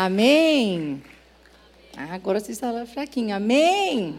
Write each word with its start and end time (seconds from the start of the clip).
Amém. 0.00 1.02
Ah, 1.96 2.14
agora 2.14 2.38
vocês 2.38 2.60
falaram 2.60 2.86
fraquinho. 2.86 3.34
Amém. 3.34 4.14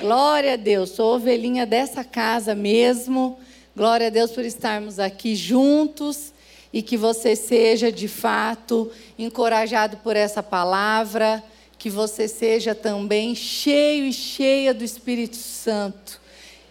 Glória 0.00 0.54
a 0.54 0.56
Deus. 0.56 0.90
Sou 0.90 1.14
ovelhinha 1.14 1.64
dessa 1.64 2.02
casa 2.02 2.52
mesmo. 2.52 3.38
Glória 3.76 4.08
a 4.08 4.10
Deus 4.10 4.32
por 4.32 4.44
estarmos 4.44 4.98
aqui 4.98 5.36
juntos 5.36 6.32
e 6.72 6.82
que 6.82 6.96
você 6.96 7.36
seja 7.36 7.92
de 7.92 8.08
fato 8.08 8.90
encorajado 9.16 9.98
por 9.98 10.16
essa 10.16 10.42
palavra, 10.42 11.44
que 11.78 11.88
você 11.88 12.26
seja 12.26 12.74
também 12.74 13.36
cheio 13.36 14.04
e 14.04 14.12
cheia 14.12 14.74
do 14.74 14.82
Espírito 14.82 15.36
Santo 15.36 16.20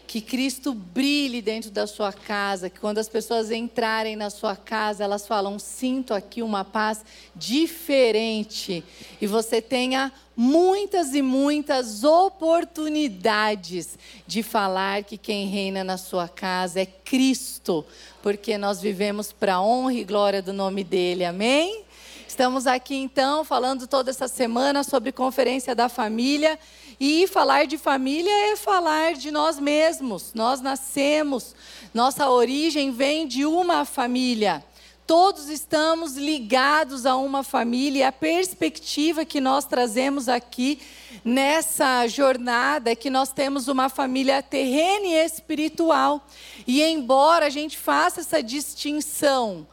que 0.08 0.22
Cristo 0.22 0.74
brilhe 0.74 1.42
dentro 1.42 1.70
da 1.70 1.86
sua 1.86 2.14
casa, 2.14 2.70
que 2.70 2.80
quando 2.80 2.98
as 2.98 3.10
pessoas 3.10 3.52
entrarem 3.52 4.16
na 4.16 4.30
sua 4.30 4.56
casa, 4.56 5.04
elas 5.04 5.28
falam: 5.28 5.60
sinto 5.60 6.14
aqui 6.14 6.42
uma 6.42 6.64
paz 6.64 7.04
diferente. 7.36 8.84
E 9.20 9.28
você 9.28 9.62
tenha 9.62 10.12
muitas 10.36 11.14
e 11.14 11.22
muitas 11.22 12.06
oportunidades 12.06 14.00
de 14.26 14.42
falar 14.42 15.04
que 15.04 15.18
quem 15.18 15.48
reina 15.48 15.84
na 15.84 15.98
sua 15.98 16.30
casa 16.30 16.80
é 16.80 16.86
Cristo, 16.86 17.86
porque 18.24 18.58
nós 18.58 18.80
vivemos 18.80 19.34
para 19.34 19.56
a 19.56 19.62
honra 19.62 19.94
e 19.94 20.06
glória 20.06 20.42
do 20.42 20.54
nome 20.54 20.86
dele. 20.86 21.26
Amém? 21.26 21.84
Estamos 22.28 22.68
aqui 22.68 22.96
então 22.96 23.44
falando 23.44 23.88
toda 23.88 24.12
essa 24.12 24.28
semana 24.28 24.84
sobre 24.84 25.12
conferência 25.12 25.74
da 25.74 25.90
família. 25.90 26.60
E 27.00 27.28
falar 27.28 27.68
de 27.68 27.78
família 27.78 28.52
é 28.52 28.56
falar 28.56 29.14
de 29.14 29.30
nós 29.30 29.60
mesmos. 29.60 30.34
Nós 30.34 30.62
nascemos, 30.62 31.54
nossa 31.94 32.30
origem 32.30 32.92
vem 32.92 33.28
de 33.28 33.46
uma 33.46 33.86
família. 33.86 34.64
Todos 35.06 35.48
estamos 35.48 36.18
ligados 36.18 37.06
a 37.06 37.16
uma 37.16 37.44
família. 37.44 38.00
E 38.00 38.04
a 38.04 38.12
perspectiva 38.12 39.24
que 39.24 39.40
nós 39.40 39.64
trazemos 39.64 40.28
aqui 40.28 40.82
nessa 41.24 42.08
jornada 42.08 42.92
é 42.92 42.96
que 42.96 43.10
nós 43.10 43.32
temos 43.32 43.68
uma 43.68 43.90
família 43.90 44.42
terrena 44.42 45.06
e 45.06 45.26
espiritual. 45.26 46.28
E 46.66 46.82
embora 46.82 47.46
a 47.46 47.50
gente 47.50 47.78
faça 47.78 48.22
essa 48.22 48.42
distinção, 48.42 49.68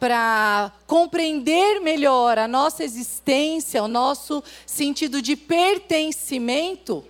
para 0.00 0.72
compreender 0.86 1.78
melhor 1.80 2.38
a 2.38 2.48
nossa 2.48 2.82
existência, 2.82 3.84
o 3.84 3.88
nosso 3.88 4.42
sentido 4.64 5.20
de 5.20 5.36
pertencimento, 5.36 7.04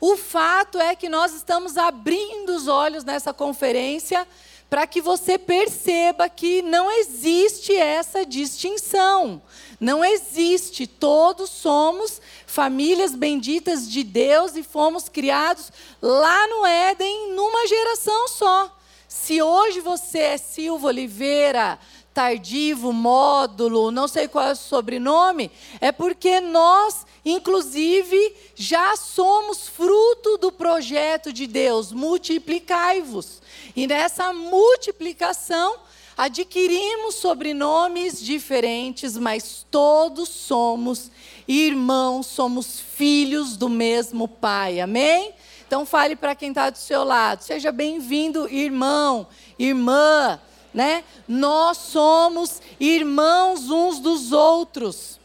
o 0.00 0.16
fato 0.16 0.80
é 0.80 0.96
que 0.96 1.10
nós 1.10 1.34
estamos 1.34 1.76
abrindo 1.76 2.56
os 2.56 2.66
olhos 2.66 3.04
nessa 3.04 3.34
conferência 3.34 4.26
para 4.70 4.86
que 4.86 5.02
você 5.02 5.36
perceba 5.36 6.28
que 6.28 6.62
não 6.62 6.90
existe 6.90 7.74
essa 7.74 8.24
distinção. 8.24 9.42
Não 9.78 10.02
existe. 10.02 10.86
Todos 10.86 11.50
somos 11.50 12.22
famílias 12.46 13.14
benditas 13.14 13.90
de 13.90 14.02
Deus 14.02 14.56
e 14.56 14.62
fomos 14.62 15.08
criados 15.08 15.70
lá 16.00 16.46
no 16.46 16.64
Éden 16.64 17.32
numa 17.32 17.66
geração 17.66 18.28
só. 18.28 18.78
Se 19.08 19.42
hoje 19.42 19.80
você 19.80 20.18
é 20.20 20.38
Silva 20.38 20.86
Oliveira, 20.86 21.80
tardivo, 22.12 22.92
módulo, 22.92 23.90
não 23.90 24.08
sei 24.08 24.26
qual 24.26 24.48
é 24.48 24.52
o 24.52 24.56
sobrenome, 24.56 25.50
é 25.80 25.92
porque 25.92 26.40
nós, 26.40 27.06
inclusive, 27.24 28.34
já 28.54 28.96
somos 28.96 29.68
fruto 29.68 30.36
do 30.38 30.50
projeto 30.50 31.32
de 31.32 31.46
Deus, 31.46 31.92
multiplicai-vos. 31.92 33.40
E 33.76 33.86
nessa 33.86 34.32
multiplicação, 34.32 35.76
adquirimos 36.16 37.14
sobrenomes 37.14 38.20
diferentes, 38.20 39.16
mas 39.16 39.64
todos 39.70 40.28
somos 40.28 41.10
irmãos, 41.46 42.26
somos 42.26 42.80
filhos 42.80 43.56
do 43.56 43.68
mesmo 43.68 44.28
Pai. 44.28 44.80
Amém? 44.80 45.32
Então 45.66 45.86
fale 45.86 46.16
para 46.16 46.34
quem 46.34 46.48
está 46.50 46.68
do 46.68 46.78
seu 46.78 47.04
lado. 47.04 47.42
Seja 47.42 47.70
bem-vindo, 47.70 48.48
irmão, 48.48 49.28
irmã 49.58 50.40
né? 50.72 51.04
Nós 51.26 51.76
somos 51.78 52.60
irmãos 52.78 53.70
uns 53.70 53.98
dos 53.98 54.32
outros. 54.32 55.18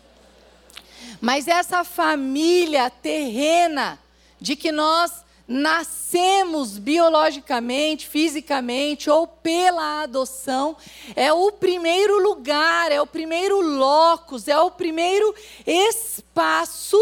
Mas 1.22 1.48
essa 1.48 1.84
família 1.84 2.90
terrena 2.90 4.00
de 4.40 4.56
que 4.56 4.72
nós 4.72 5.26
nascemos 5.48 6.78
biologicamente, 6.80 8.08
fisicamente 8.08 9.10
ou 9.10 9.28
pela 9.28 10.02
adoção, 10.02 10.76
é 11.16 11.32
o 11.32 11.52
primeiro 11.52 12.22
lugar, 12.22 12.92
é 12.92 13.00
o 13.00 13.06
primeiro 13.06 13.62
locus, 13.62 14.48
é 14.48 14.60
o 14.60 14.72
primeiro 14.72 15.34
espaço 15.66 16.98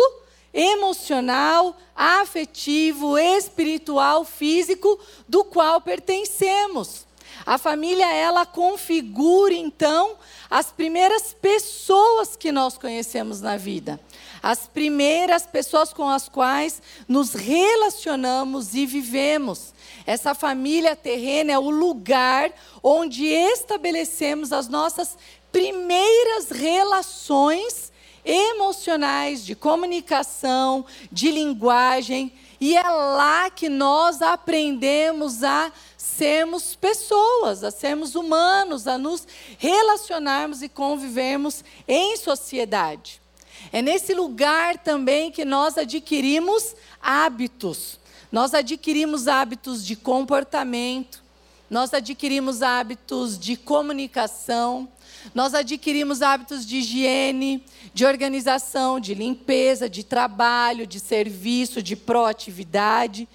emocional, 0.53 1.75
afetivo, 1.95 3.17
espiritual, 3.17 4.23
físico 4.25 4.99
do 5.27 5.43
qual 5.43 5.81
pertencemos. 5.81 7.07
A 7.45 7.57
família, 7.57 8.11
ela 8.13 8.45
configura, 8.45 9.53
então, 9.53 10.15
as 10.49 10.71
primeiras 10.71 11.33
pessoas 11.33 12.35
que 12.35 12.51
nós 12.51 12.77
conhecemos 12.77 13.41
na 13.41 13.57
vida. 13.57 13.99
As 14.41 14.67
primeiras 14.67 15.45
pessoas 15.45 15.93
com 15.93 16.09
as 16.09 16.29
quais 16.29 16.81
nos 17.07 17.33
relacionamos 17.33 18.75
e 18.75 18.85
vivemos. 18.85 19.73
Essa 20.05 20.35
família 20.35 20.95
terrena 20.95 21.53
é 21.53 21.59
o 21.59 21.69
lugar 21.69 22.51
onde 22.81 23.25
estabelecemos 23.25 24.51
as 24.51 24.67
nossas 24.67 25.17
primeiras 25.51 26.49
relações 26.49 27.91
emocionais, 28.25 29.45
de 29.45 29.53
comunicação, 29.53 30.85
de 31.11 31.29
linguagem, 31.29 32.31
e 32.63 32.77
é 32.77 32.89
lá 32.89 33.49
que 33.49 33.67
nós 33.67 34.21
aprendemos 34.21 35.43
a 35.43 35.69
sermos 35.97 36.75
pessoas, 36.75 37.61
a 37.61 37.69
sermos 37.69 38.15
humanos, 38.15 38.87
a 38.87 38.97
nos 38.97 39.27
relacionarmos 39.57 40.61
e 40.61 40.69
convivermos 40.69 41.61
em 41.85 42.15
sociedade. 42.15 43.21
É 43.69 43.81
nesse 43.81 44.13
lugar 44.13 44.77
também 44.77 45.29
que 45.29 45.43
nós 45.43 45.77
adquirimos 45.77 46.73
hábitos. 47.01 47.99
Nós 48.31 48.53
adquirimos 48.53 49.27
hábitos 49.27 49.85
de 49.85 49.97
comportamento, 49.97 51.21
nós 51.69 51.93
adquirimos 51.93 52.61
hábitos 52.61 53.37
de 53.37 53.57
comunicação, 53.57 54.87
nós 55.33 55.53
adquirimos 55.53 56.21
hábitos 56.21 56.65
de 56.65 56.77
higiene, 56.77 57.63
de 57.93 58.05
organização, 58.05 58.99
de 58.99 59.13
limpeza, 59.13 59.89
de 59.89 60.03
trabalho, 60.03 60.87
de 60.87 60.99
serviço, 60.99 61.81
de 61.81 61.95
proatividade. 61.95 63.27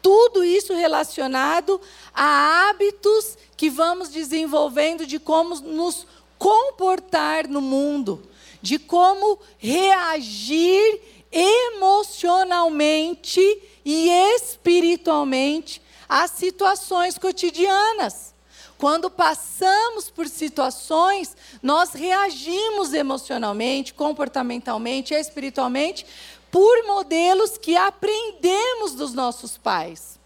Tudo 0.00 0.44
isso 0.44 0.74
relacionado 0.74 1.80
a 2.14 2.68
hábitos 2.68 3.36
que 3.56 3.68
vamos 3.70 4.10
desenvolvendo 4.10 5.06
de 5.06 5.18
como 5.18 5.56
nos 5.60 6.06
comportar 6.38 7.48
no 7.48 7.60
mundo, 7.60 8.22
de 8.60 8.78
como 8.78 9.38
reagir 9.58 11.00
emocionalmente 11.32 13.40
e 13.84 14.08
espiritualmente 14.36 15.82
às 16.08 16.30
situações 16.32 17.18
cotidianas. 17.18 18.33
Quando 18.78 19.10
passamos 19.10 20.10
por 20.10 20.28
situações, 20.28 21.36
nós 21.62 21.92
reagimos 21.92 22.92
emocionalmente, 22.92 23.94
comportamentalmente, 23.94 25.14
espiritualmente 25.14 26.04
por 26.50 26.86
modelos 26.86 27.56
que 27.58 27.76
aprendemos 27.76 28.94
dos 28.94 29.12
nossos 29.12 29.56
pais. 29.56 30.18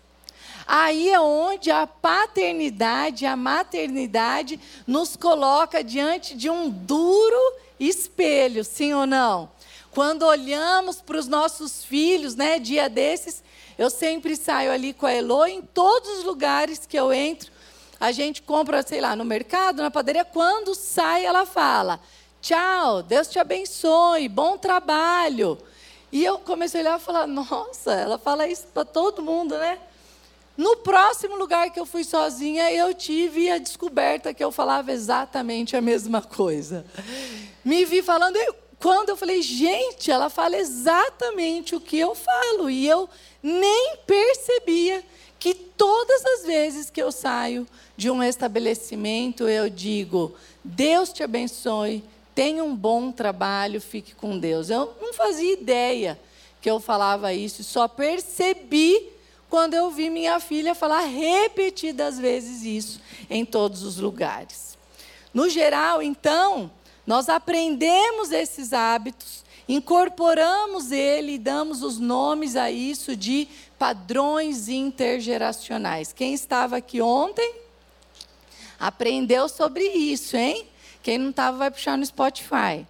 Aí 0.67 1.09
é 1.09 1.19
onde 1.19 1.71
a 1.71 1.87
paternidade, 1.87 3.25
a 3.25 3.35
maternidade 3.35 4.61
nos 4.87 5.17
coloca 5.17 5.83
diante 5.83 6.37
de 6.37 6.51
um 6.51 6.69
duro 6.69 7.55
espelho, 7.81 8.63
sim 8.63 8.93
ou 8.93 9.07
não? 9.07 9.51
Quando 9.91 10.25
olhamos 10.25 11.01
para 11.01 11.17
os 11.17 11.27
nossos 11.27 11.83
filhos, 11.83 12.35
né, 12.35 12.59
dia 12.59 12.89
desses, 12.91 13.43
eu 13.79 13.89
sempre 13.89 14.37
saio 14.37 14.71
ali 14.71 14.93
com 14.93 15.07
a 15.07 15.13
Elo, 15.13 15.47
em 15.47 15.63
todos 15.63 16.19
os 16.19 16.25
lugares 16.25 16.85
que 16.87 16.99
eu 16.99 17.13
entro, 17.13 17.51
a 18.01 18.13
gente 18.13 18.43
compra, 18.43 18.83
sei 18.83 19.01
lá, 19.01 19.17
no 19.17 19.25
mercado, 19.25 19.83
na 19.83 19.91
padaria, 19.91 20.25
quando 20.25 20.75
sai 20.75 21.25
ela 21.25 21.45
fala: 21.45 22.01
"Tchau, 22.41 23.03
Deus 23.03 23.29
te 23.29 23.39
abençoe, 23.39 24.29
bom 24.29 24.57
trabalho". 24.57 25.59
E 26.11 26.25
eu 26.25 26.39
comecei 26.39 26.81
a 26.81 26.85
olhar 26.85 26.99
e 26.99 27.03
falar, 27.03 27.27
nossa, 27.27 27.93
ela 27.93 28.19
fala 28.19 28.49
isso 28.49 28.67
para 28.73 28.85
todo 28.85 29.23
mundo, 29.23 29.57
né? 29.59 29.79
No 30.57 30.77
próximo 30.79 31.37
lugar 31.37 31.71
que 31.71 31.79
eu 31.79 31.87
fui 31.87 32.03
sozinha, 32.03 32.73
eu 32.73 32.93
tive 32.95 33.51
a 33.51 33.59
descoberta 33.59 34.35
que 34.35 34.43
eu 34.43 34.51
falava 34.51 34.91
exatamente 34.91 35.77
a 35.77 35.81
mesma 35.81 36.21
coisa. 36.21 36.85
Me 37.65 37.85
vi 37.85 38.03
falando, 38.03 38.37
e 38.37 38.53
quando 38.81 39.11
eu 39.11 39.17
falei, 39.17 39.43
gente, 39.43 40.11
ela 40.11 40.29
fala 40.29 40.57
exatamente 40.57 41.77
o 41.77 41.81
que 41.81 41.99
eu 41.99 42.15
falo. 42.15 42.69
E 42.69 42.89
eu 42.89 43.09
nem 43.43 43.99
percebia 44.07 45.05
que 45.39 45.55
todas 45.55 46.25
as 46.25 46.45
vezes 46.45 46.91
que 46.91 47.03
eu 47.03 47.13
saio 47.13 47.67
de 47.97 48.11
um 48.11 48.23
estabelecimento, 48.23 49.49
eu 49.49 49.71
digo, 49.71 50.35
Deus 50.65 51.13
te 51.13 51.23
abençoe, 51.23 52.05
tenha 52.35 52.63
um 52.63 52.75
bom 52.75 53.11
trabalho, 53.11 53.81
fique 53.81 54.15
com 54.15 54.39
Deus. 54.39 54.71
Eu 54.71 54.95
não 55.01 55.13
fazia 55.13 55.53
ideia 55.53 56.19
que 56.61 56.71
eu 56.71 56.81
falava 56.81 57.33
isso, 57.33 57.63
só 57.63 57.87
percebi 57.87 59.09
quando 59.49 59.75
eu 59.75 59.91
vi 59.91 60.11
minha 60.11 60.39
filha 60.41 60.75
falar 60.75 61.01
repetidas 61.01 62.19
vezes 62.19 62.63
isso 62.63 63.01
em 63.31 63.45
todos 63.45 63.83
os 63.83 63.99
lugares. 63.99 64.77
No 65.33 65.49
geral, 65.49 66.03
então, 66.03 66.71
nós 67.07 67.29
aprendemos 67.29 68.33
esses 68.33 68.73
hábitos, 68.73 69.45
incorporamos 69.69 70.93
ele 70.93 71.35
e 71.35 71.39
damos 71.39 71.83
os 71.83 71.99
nomes 71.99 72.57
a 72.57 72.71
isso 72.71 73.17
de 73.17 73.49
padrões 73.79 74.69
intergeracionais. 74.69 76.13
Quem 76.13 76.35
estava 76.35 76.77
aqui 76.77 77.01
ontem 77.01 77.55
aprendeu 78.79 79.49
sobre 79.49 79.85
isso, 79.85 80.37
hein? 80.37 80.67
Quem 81.03 81.17
não 81.19 81.31
estava 81.31 81.57
vai 81.59 81.71
puxar 81.71 81.97
no 81.97 82.05
Spotify. 82.05 82.87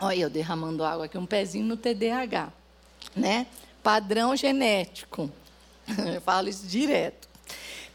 Olha, 0.00 0.22
eu 0.22 0.30
derramando 0.30 0.84
água 0.84 1.04
aqui, 1.04 1.18
um 1.18 1.26
pezinho 1.26 1.64
no 1.64 1.76
TDAH, 1.76 2.52
né? 3.14 3.46
Padrão 3.82 4.34
genético. 4.34 5.30
Eu 6.14 6.20
falo 6.20 6.48
isso 6.48 6.66
direto. 6.66 7.28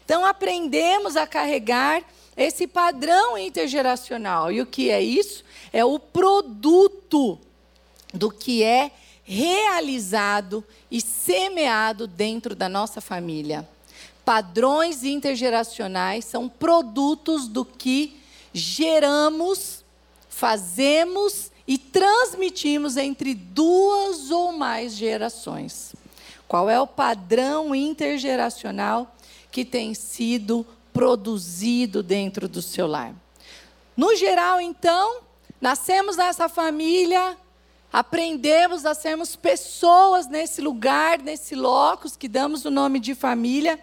Então, 0.04 0.24
aprendemos 0.24 1.16
a 1.16 1.26
carregar 1.26 2.02
esse 2.36 2.66
padrão 2.66 3.36
intergeracional. 3.36 4.52
E 4.52 4.60
o 4.60 4.66
que 4.66 4.90
é 4.90 5.00
isso? 5.00 5.44
É 5.72 5.84
o 5.84 5.98
produto 5.98 7.38
do 8.12 8.30
que 8.30 8.62
é 8.62 8.92
realizado 9.26 10.64
e 10.88 11.00
semeado 11.00 12.06
dentro 12.06 12.54
da 12.54 12.68
nossa 12.68 13.00
família. 13.00 13.68
Padrões 14.24 15.02
intergeracionais 15.02 16.24
são 16.24 16.48
produtos 16.48 17.48
do 17.48 17.64
que 17.64 18.20
geramos, 18.52 19.84
fazemos 20.28 21.50
e 21.66 21.76
transmitimos 21.76 22.96
entre 22.96 23.34
duas 23.34 24.30
ou 24.30 24.52
mais 24.52 24.92
gerações. 24.94 25.94
Qual 26.46 26.70
é 26.70 26.80
o 26.80 26.86
padrão 26.86 27.74
intergeracional 27.74 29.12
que 29.50 29.64
tem 29.64 29.92
sido 29.92 30.64
produzido 30.92 32.02
dentro 32.02 32.48
do 32.48 32.62
seu 32.62 32.86
lar? 32.86 33.12
No 33.96 34.14
geral, 34.14 34.60
então, 34.60 35.22
nascemos 35.60 36.16
nessa 36.16 36.48
família, 36.48 37.36
aprendemos 37.92 38.84
a 38.84 38.94
sermos 38.94 39.36
pessoas 39.36 40.26
nesse 40.26 40.60
lugar, 40.60 41.18
nesse 41.18 41.54
locus 41.54 42.16
que 42.16 42.28
damos 42.28 42.64
o 42.64 42.70
nome 42.70 43.00
de 43.00 43.14
família, 43.14 43.78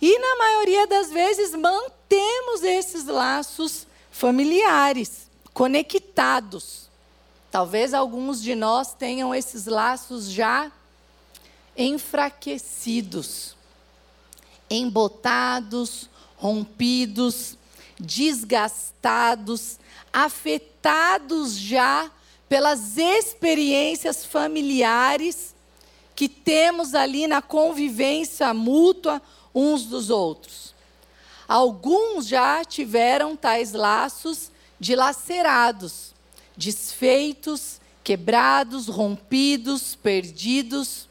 e 0.00 0.18
na 0.18 0.36
maioria 0.36 0.86
das 0.86 1.10
vezes 1.10 1.54
mantemos 1.54 2.62
esses 2.62 3.06
laços 3.06 3.86
familiares, 4.10 5.30
conectados. 5.52 6.88
Talvez 7.50 7.94
alguns 7.94 8.42
de 8.42 8.54
nós 8.54 8.92
tenham 8.92 9.34
esses 9.34 9.66
laços 9.66 10.30
já 10.30 10.70
enfraquecidos, 11.76 13.56
embotados, 14.68 16.08
rompidos, 16.36 17.56
desgastados, 17.98 19.78
afetados 20.12 21.56
já 21.56 22.10
pelas 22.48 22.96
experiências 22.96 24.24
familiares 24.24 25.54
que 26.14 26.28
temos 26.28 26.94
ali 26.94 27.26
na 27.26 27.42
convivência 27.42 28.54
mútua 28.54 29.20
uns 29.54 29.84
dos 29.84 30.10
outros. 30.10 30.74
Alguns 31.48 32.26
já 32.26 32.64
tiveram 32.64 33.36
tais 33.36 33.72
laços 33.72 34.50
dilacerados, 34.78 36.12
desfeitos, 36.56 37.80
quebrados, 38.02 38.88
rompidos, 38.88 39.94
perdidos. 39.94 41.08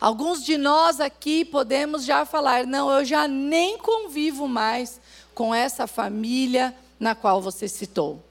Alguns 0.00 0.44
de 0.44 0.56
nós 0.56 1.00
aqui 1.00 1.44
podemos 1.44 2.04
já 2.04 2.24
falar: 2.24 2.66
não, 2.66 2.90
eu 2.90 3.04
já 3.04 3.28
nem 3.28 3.78
convivo 3.78 4.48
mais 4.48 5.00
com 5.34 5.54
essa 5.54 5.86
família 5.86 6.74
na 6.98 7.14
qual 7.14 7.40
você 7.40 7.68
citou. 7.68 8.22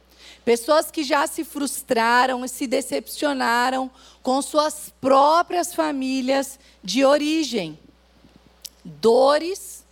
Pessoas 0.48 0.90
que 0.90 1.04
já 1.04 1.28
se 1.28 1.44
frustraram 1.44 2.46
e 2.46 2.48
se 2.48 2.68
decepcionaram 2.68 3.92
com 4.24 4.42
suas 4.42 4.94
próprias 5.02 5.76
famílias 5.76 6.58
de 6.82 7.04
origem. 7.04 7.78
Dores, 8.82 9.84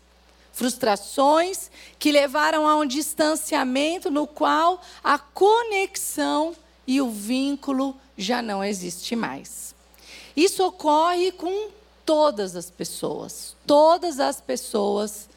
frustrações 0.54 1.70
que 2.00 2.10
levaram 2.10 2.66
a 2.66 2.78
um 2.78 2.86
distanciamento 2.86 4.10
no 4.10 4.26
qual 4.26 4.82
a 5.04 5.20
conexão 5.20 6.56
e 6.88 7.02
o 7.02 7.10
vínculo 7.10 7.94
já 8.18 8.42
não 8.42 8.64
existe 8.64 9.14
mais. 9.14 9.76
Isso 10.38 10.64
ocorre 10.64 11.34
com 11.34 11.68
todas 12.06 12.56
as 12.56 12.70
pessoas. 12.70 13.58
Todas 13.68 14.22
as 14.22 14.40
pessoas 14.40 15.28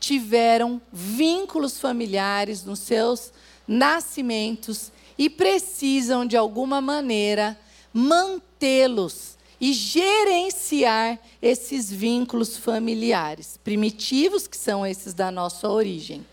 tiveram 0.00 0.82
vínculos 0.92 1.78
familiares 1.78 2.64
nos 2.64 2.80
seus 2.80 3.30
nascimentos 3.70 4.90
e 5.16 5.30
precisam 5.30 6.26
de 6.26 6.36
alguma 6.36 6.80
maneira 6.80 7.56
mantê-los 7.94 9.38
e 9.60 9.72
gerenciar 9.72 11.20
esses 11.40 11.88
vínculos 11.88 12.56
familiares 12.56 13.60
primitivos, 13.62 14.48
que 14.48 14.56
são 14.56 14.84
esses 14.84 15.14
da 15.14 15.30
nossa 15.30 15.68
origem. 15.68 16.26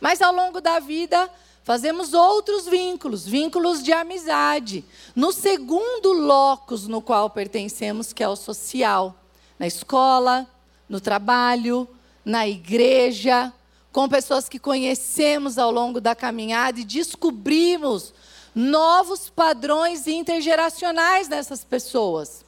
Mas 0.00 0.22
ao 0.22 0.32
longo 0.32 0.60
da 0.60 0.78
vida, 0.78 1.28
fazemos 1.64 2.14
outros 2.14 2.66
vínculos, 2.66 3.26
vínculos 3.26 3.82
de 3.82 3.92
amizade, 3.92 4.84
no 5.16 5.32
segundo 5.32 6.12
locus 6.12 6.86
no 6.86 7.02
qual 7.02 7.28
pertencemos, 7.28 8.12
que 8.12 8.22
é 8.22 8.28
o 8.28 8.36
social, 8.36 9.16
na 9.58 9.66
escola, 9.66 10.46
no 10.88 11.00
trabalho, 11.00 11.88
na 12.24 12.46
igreja, 12.46 13.52
com 13.94 14.08
pessoas 14.08 14.48
que 14.48 14.58
conhecemos 14.58 15.56
ao 15.56 15.70
longo 15.70 16.00
da 16.00 16.16
caminhada 16.16 16.80
e 16.80 16.84
descobrimos 16.84 18.12
novos 18.52 19.30
padrões 19.30 20.08
intergeracionais 20.08 21.28
nessas 21.28 21.62
pessoas. 21.62 22.44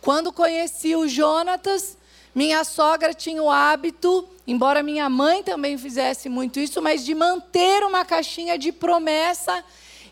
Quando 0.00 0.32
conheci 0.32 0.96
o 0.96 1.06
Jonatas, 1.06 1.98
minha 2.34 2.64
sogra 2.64 3.12
tinha 3.12 3.42
o 3.42 3.50
hábito, 3.50 4.26
embora 4.46 4.82
minha 4.82 5.06
mãe 5.10 5.42
também 5.42 5.76
fizesse 5.76 6.30
muito 6.30 6.58
isso, 6.58 6.80
mas 6.80 7.04
de 7.04 7.14
manter 7.14 7.84
uma 7.84 8.02
caixinha 8.02 8.58
de 8.58 8.72
promessa 8.72 9.62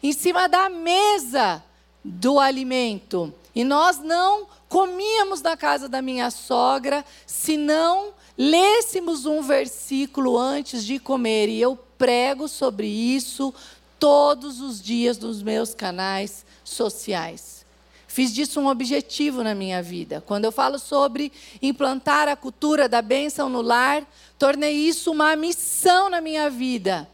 em 0.02 0.12
cima 0.12 0.46
da 0.46 0.68
mesa 0.68 1.64
do 2.04 2.38
alimento. 2.38 3.32
E 3.54 3.64
nós 3.64 4.00
não 4.00 4.46
comíamos 4.68 5.40
na 5.40 5.56
casa 5.56 5.88
da 5.88 6.02
minha 6.02 6.30
sogra 6.30 7.02
se 7.26 7.56
não 7.56 8.12
lêssemos 8.36 9.26
um 9.26 9.42
versículo 9.42 10.36
antes 10.38 10.84
de 10.84 10.98
comer. 10.98 11.48
E 11.48 11.60
eu 11.60 11.76
prego 11.98 12.48
sobre 12.48 12.86
isso 12.86 13.54
todos 13.98 14.60
os 14.60 14.82
dias 14.82 15.18
nos 15.18 15.42
meus 15.42 15.74
canais 15.74 16.44
sociais. 16.64 17.64
Fiz 18.06 18.32
disso 18.32 18.60
um 18.60 18.68
objetivo 18.68 19.42
na 19.42 19.54
minha 19.54 19.82
vida. 19.82 20.22
Quando 20.24 20.44
eu 20.44 20.52
falo 20.52 20.78
sobre 20.78 21.32
implantar 21.60 22.28
a 22.28 22.36
cultura 22.36 22.88
da 22.88 23.02
bênção 23.02 23.48
no 23.48 23.60
lar, 23.60 24.06
tornei 24.38 24.72
isso 24.72 25.10
uma 25.10 25.34
missão 25.34 26.08
na 26.08 26.20
minha 26.20 26.48
vida. 26.48 27.08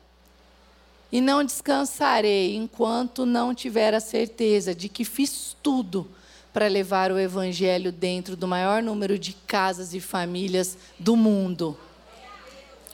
E 1.11 1.21
não 1.21 1.43
descansarei 1.43 2.55
enquanto 2.55 3.25
não 3.25 3.55
tiver 3.55 3.95
a 3.95 4.00
certeza 4.00 4.75
de 4.75 4.89
que 4.89 5.05
fiz 5.05 5.57
tudo 5.62 6.07
para 6.52 6.66
levar 6.66 7.12
o 7.12 7.19
evangelho 7.19 7.92
dentro 7.92 8.37
do 8.37 8.49
maior 8.49 8.83
número 8.83 9.19
de 9.19 9.33
casas 9.33 9.95
e 9.95 10.00
famílias 10.00 10.76
do 10.99 11.16
mundo. 11.16 11.76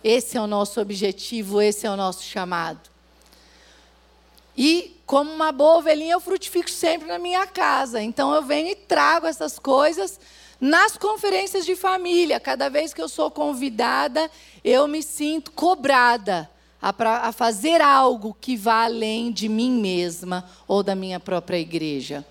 Esse 0.04 0.36
é 0.36 0.40
o 0.40 0.46
nosso 0.46 0.80
objetivo, 0.80 1.60
esse 1.60 1.86
é 1.86 1.90
o 1.90 1.96
nosso 1.96 2.22
chamado. 2.22 2.88
E, 4.56 4.96
como 5.04 5.30
uma 5.30 5.52
boa 5.52 5.78
ovelhinha, 5.78 6.14
eu 6.14 6.20
frutifico 6.20 6.70
sempre 6.70 7.08
na 7.08 7.18
minha 7.18 7.46
casa. 7.46 8.00
Então, 8.00 8.34
eu 8.34 8.42
venho 8.42 8.68
e 8.68 8.74
trago 8.74 9.26
essas 9.26 9.58
coisas 9.58 10.18
nas 10.60 10.96
conferências 10.96 11.66
de 11.66 11.76
família. 11.76 12.40
Cada 12.40 12.68
vez 12.68 12.94
que 12.94 13.02
eu 13.02 13.08
sou 13.08 13.30
convidada, 13.30 14.30
eu 14.64 14.88
me 14.88 15.02
sinto 15.02 15.50
cobrada 15.52 16.48
a, 16.80 16.94
a 17.28 17.32
fazer 17.32 17.80
algo 17.80 18.36
que 18.40 18.56
vá 18.56 18.84
além 18.84 19.30
de 19.30 19.48
mim 19.48 19.72
mesma 19.72 20.48
ou 20.66 20.82
da 20.82 20.94
minha 20.94 21.20
própria 21.20 21.58
igreja. 21.58 22.24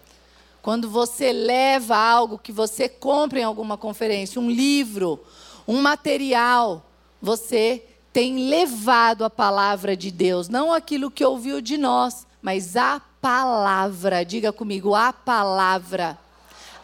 Quando 0.65 0.89
você 0.89 1.31
leva 1.31 1.95
algo 1.95 2.39
que 2.39 2.51
você 2.51 2.89
compra 2.89 3.39
em 3.39 3.43
alguma 3.43 3.77
conferência, 3.77 4.41
um 4.41 4.49
livro, 4.49 5.23
um 5.67 5.79
material, 5.79 6.83
você 7.21 7.85
tem 8.11 8.49
levado 8.49 9.23
a 9.23 9.29
palavra 9.29 9.95
de 9.95 10.09
Deus, 10.09 10.49
não 10.49 10.73
aquilo 10.73 11.11
que 11.11 11.23
ouviu 11.23 11.61
de 11.61 11.77
nós, 11.77 12.25
mas 12.41 12.75
a 12.75 12.99
palavra. 13.21 14.25
Diga 14.25 14.51
comigo, 14.51 14.95
a 14.95 15.13
palavra. 15.13 16.17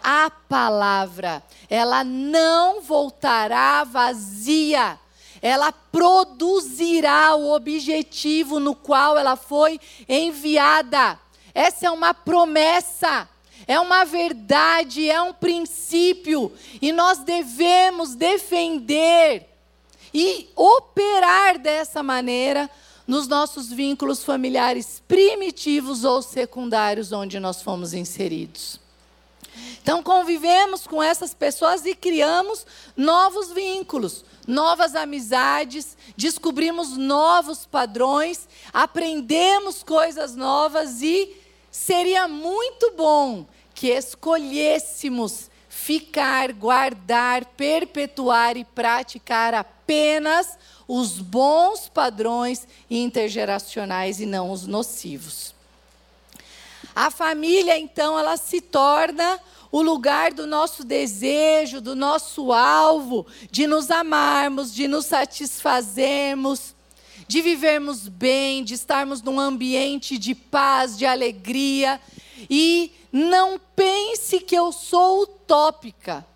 A 0.03 0.29
palavra, 0.29 1.41
ela 1.67 2.03
não 2.03 2.81
voltará 2.81 3.83
vazia. 3.83 4.99
ela 5.41 5.71
produzirá 5.71 7.33
o 7.33 7.51
objetivo 7.51 8.59
no 8.59 8.75
qual 8.75 9.17
ela 9.17 9.35
foi 9.35 9.79
enviada. 10.07 11.19
Essa 11.51 11.87
é 11.87 11.89
uma 11.89 12.13
promessa, 12.13 13.27
é 13.67 13.79
uma 13.79 14.03
verdade, 14.03 15.09
é 15.09 15.21
um 15.21 15.33
princípio, 15.33 16.51
e 16.81 16.91
nós 16.91 17.19
devemos 17.19 18.15
defender 18.15 19.47
e 20.13 20.49
operar 20.55 21.57
dessa 21.57 22.03
maneira 22.03 22.69
nos 23.07 23.27
nossos 23.27 23.71
vínculos 23.71 24.23
familiares 24.23 25.01
primitivos 25.07 26.03
ou 26.03 26.21
secundários 26.21 27.11
onde 27.11 27.39
nós 27.39 27.61
fomos 27.61 27.93
inseridos. 27.93 28.79
Então, 29.81 30.03
convivemos 30.03 30.85
com 30.85 31.01
essas 31.01 31.33
pessoas 31.33 31.85
e 31.85 31.95
criamos 31.95 32.65
novos 32.95 33.51
vínculos, 33.51 34.23
novas 34.47 34.95
amizades, 34.95 35.97
descobrimos 36.15 36.95
novos 36.97 37.65
padrões, 37.65 38.47
aprendemos 38.71 39.83
coisas 39.83 40.35
novas 40.35 41.01
e 41.01 41.35
seria 41.71 42.27
muito 42.27 42.91
bom 42.95 43.45
que 43.73 43.87
escolhêssemos 43.87 45.49
ficar, 45.69 46.51
guardar, 46.51 47.45
perpetuar 47.45 48.57
e 48.57 48.65
praticar 48.65 49.53
apenas 49.53 50.57
os 50.87 51.19
bons 51.19 51.87
padrões 51.87 52.67
intergeracionais 52.89 54.19
e 54.19 54.25
não 54.25 54.51
os 54.51 54.67
nocivos. 54.67 55.55
A 56.93 57.09
família, 57.09 57.79
então, 57.79 58.19
ela 58.19 58.35
se 58.35 58.59
torna 58.59 59.39
o 59.71 59.81
lugar 59.81 60.33
do 60.33 60.45
nosso 60.45 60.83
desejo, 60.83 61.79
do 61.79 61.95
nosso 61.95 62.51
alvo, 62.51 63.25
de 63.49 63.65
nos 63.65 63.89
amarmos, 63.89 64.73
de 64.73 64.87
nos 64.87 65.05
satisfazermos, 65.05 66.75
de 67.31 67.41
vivermos 67.41 68.09
bem, 68.09 68.61
de 68.61 68.73
estarmos 68.73 69.21
num 69.21 69.39
ambiente 69.39 70.17
de 70.17 70.35
paz, 70.35 70.97
de 70.97 71.05
alegria. 71.05 71.97
E 72.49 72.91
não 73.09 73.57
pense 73.73 74.41
que 74.41 74.53
eu 74.53 74.73
sou 74.73 75.21
utópica, 75.21 76.27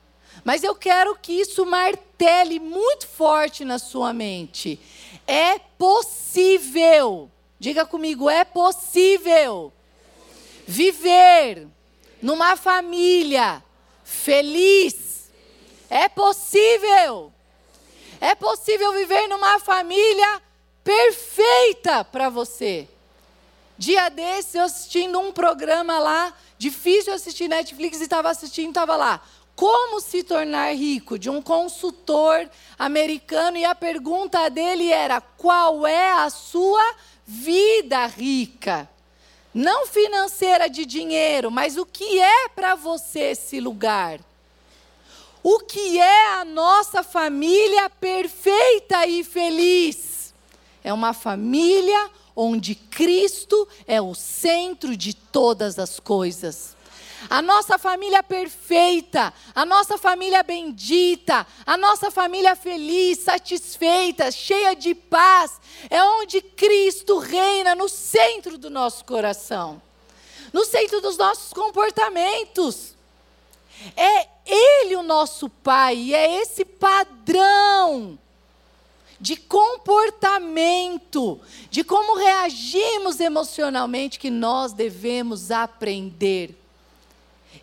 mas 0.45 0.63
eu 0.63 0.73
quero 0.73 1.13
que 1.21 1.33
isso 1.33 1.65
martele 1.65 2.61
muito 2.61 3.09
forte 3.09 3.65
na 3.65 3.77
sua 3.77 4.13
mente. 4.13 4.79
É 5.27 5.59
possível, 5.59 7.29
diga 7.59 7.85
comigo, 7.85 8.29
é 8.29 8.45
possível 8.45 9.73
viver 10.65 11.67
numa 12.21 12.55
família 12.55 13.61
feliz. 14.01 15.29
É 15.89 16.07
possível. 16.07 17.33
É 18.21 18.33
possível 18.33 18.93
viver 18.93 19.27
numa 19.27 19.59
família 19.59 20.44
perfeita 20.85 22.05
para 22.05 22.29
você. 22.29 22.87
Dia 23.75 24.07
desses, 24.07 24.53
eu 24.53 24.61
assistindo 24.61 25.19
um 25.19 25.33
programa 25.33 25.97
lá, 25.97 26.33
difícil 26.59 27.11
assistir 27.11 27.49
Netflix, 27.49 27.99
e 27.99 28.03
estava 28.03 28.29
assistindo, 28.29 28.69
estava 28.69 28.95
lá. 28.95 29.21
Como 29.55 29.99
se 29.99 30.23
tornar 30.23 30.75
rico? 30.75 31.17
De 31.17 31.29
um 31.29 31.41
consultor 31.41 32.47
americano, 32.77 33.57
e 33.57 33.65
a 33.65 33.73
pergunta 33.73 34.47
dele 34.49 34.91
era: 34.91 35.19
qual 35.19 35.87
é 35.87 36.11
a 36.11 36.29
sua 36.29 36.95
vida 37.25 38.05
rica? 38.05 38.87
Não 39.53 39.87
financeira 39.87 40.69
de 40.69 40.85
dinheiro, 40.85 41.49
mas 41.49 41.77
o 41.77 41.85
que 41.85 42.19
é 42.19 42.49
para 42.49 42.75
você 42.75 43.31
esse 43.31 43.59
lugar? 43.59 44.19
O 45.41 45.59
que 45.59 45.99
é 45.99 46.33
a 46.33 46.45
nossa 46.45 47.01
família 47.01 47.89
perfeita 47.89 49.05
e 49.07 49.23
feliz? 49.23 50.14
É 50.85 50.93
uma 50.93 51.13
família 51.13 52.11
onde 52.35 52.75
Cristo 52.75 53.67
é 53.87 53.99
o 53.99 54.13
centro 54.13 54.95
de 54.95 55.15
todas 55.15 55.79
as 55.79 55.99
coisas. 55.99 56.77
A 57.27 57.41
nossa 57.41 57.79
família 57.79 58.21
perfeita, 58.21 59.33
a 59.55 59.65
nossa 59.65 59.97
família 59.97 60.43
bendita, 60.43 61.47
a 61.65 61.75
nossa 61.75 62.11
família 62.11 62.55
feliz, 62.55 63.17
satisfeita, 63.17 64.29
cheia 64.29 64.75
de 64.75 64.93
paz, 64.93 65.59
é 65.89 66.03
onde 66.03 66.39
Cristo 66.39 67.17
reina 67.17 67.73
no 67.73 67.89
centro 67.89 68.55
do 68.55 68.69
nosso 68.69 69.05
coração, 69.05 69.81
no 70.53 70.63
centro 70.65 71.01
dos 71.01 71.17
nossos 71.17 71.51
comportamentos. 71.51 72.93
É 73.97 74.27
Ele 74.45 74.95
o 74.95 75.01
nosso 75.01 75.49
Pai, 75.49 75.95
e 75.95 76.13
é 76.13 76.41
esse 76.43 76.63
padrão 76.63 78.19
de 79.25 79.35
comportamento, 79.35 81.41
de 81.71 81.83
como 81.83 82.15
reagimos 82.15 83.19
emocionalmente 83.19 84.19
que 84.19 84.29
nós 84.29 84.71
devemos 84.71 85.49
aprender. 85.49 86.55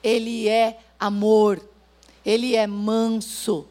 Ele 0.02 0.48
é 0.48 0.80
amor, 0.98 1.62
ele 2.26 2.56
é 2.56 2.66
manso, 2.66 3.64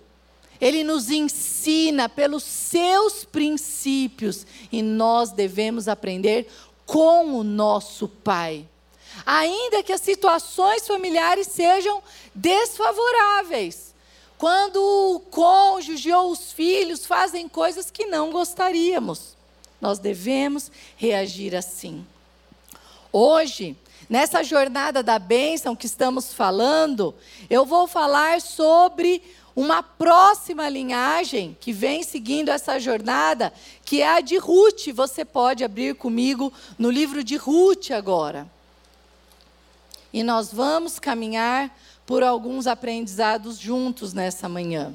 ele 0.62 0.86
nos 0.86 1.10
ensina 1.10 2.08
pelos 2.08 2.44
seus 2.44 3.26
princípios 3.26 4.48
e 4.72 4.82
nós 4.82 5.34
devemos 5.34 5.90
aprender 5.90 6.48
com 6.86 7.36
o 7.36 7.44
nosso 7.44 8.08
Pai. 8.08 8.66
Ainda 9.26 9.84
que 9.84 9.92
as 9.92 10.00
situações 10.00 10.88
familiares 10.88 11.48
sejam 11.48 12.02
desfavoráveis, 12.34 13.91
quando 14.42 14.78
o 14.78 15.20
cônjuge 15.20 16.12
ou 16.12 16.32
os 16.32 16.52
filhos 16.52 17.06
fazem 17.06 17.48
coisas 17.48 17.92
que 17.92 18.08
não 18.08 18.32
gostaríamos. 18.32 19.38
Nós 19.80 20.00
devemos 20.00 20.72
reagir 20.98 21.56
assim. 21.56 22.04
Hoje, 23.14 23.78
nessa 24.10 24.44
jornada 24.44 25.04
da 25.04 25.20
bênção 25.20 25.76
que 25.76 25.86
estamos 25.86 26.34
falando, 26.34 27.14
eu 27.52 27.68
vou 27.68 27.86
falar 27.86 28.42
sobre 28.42 29.22
uma 29.56 29.84
próxima 29.84 30.68
linhagem 30.68 31.56
que 31.62 31.72
vem 31.72 32.02
seguindo 32.02 32.50
essa 32.50 32.80
jornada, 32.80 33.54
que 33.86 34.02
é 34.02 34.08
a 34.08 34.22
de 34.22 34.38
Ruth. 34.38 34.88
Você 34.92 35.24
pode 35.24 35.64
abrir 35.64 35.94
comigo 35.94 36.52
no 36.80 36.90
livro 36.90 37.24
de 37.24 37.36
Ruth 37.36 37.92
agora. 37.92 38.50
E 40.12 40.24
nós 40.24 40.52
vamos 40.52 40.98
caminhar 40.98 41.72
por 42.12 42.24
alguns 42.24 42.68
aprendizados 42.68 43.58
juntos 43.58 44.12
nessa 44.12 44.50
manhã. 44.50 44.94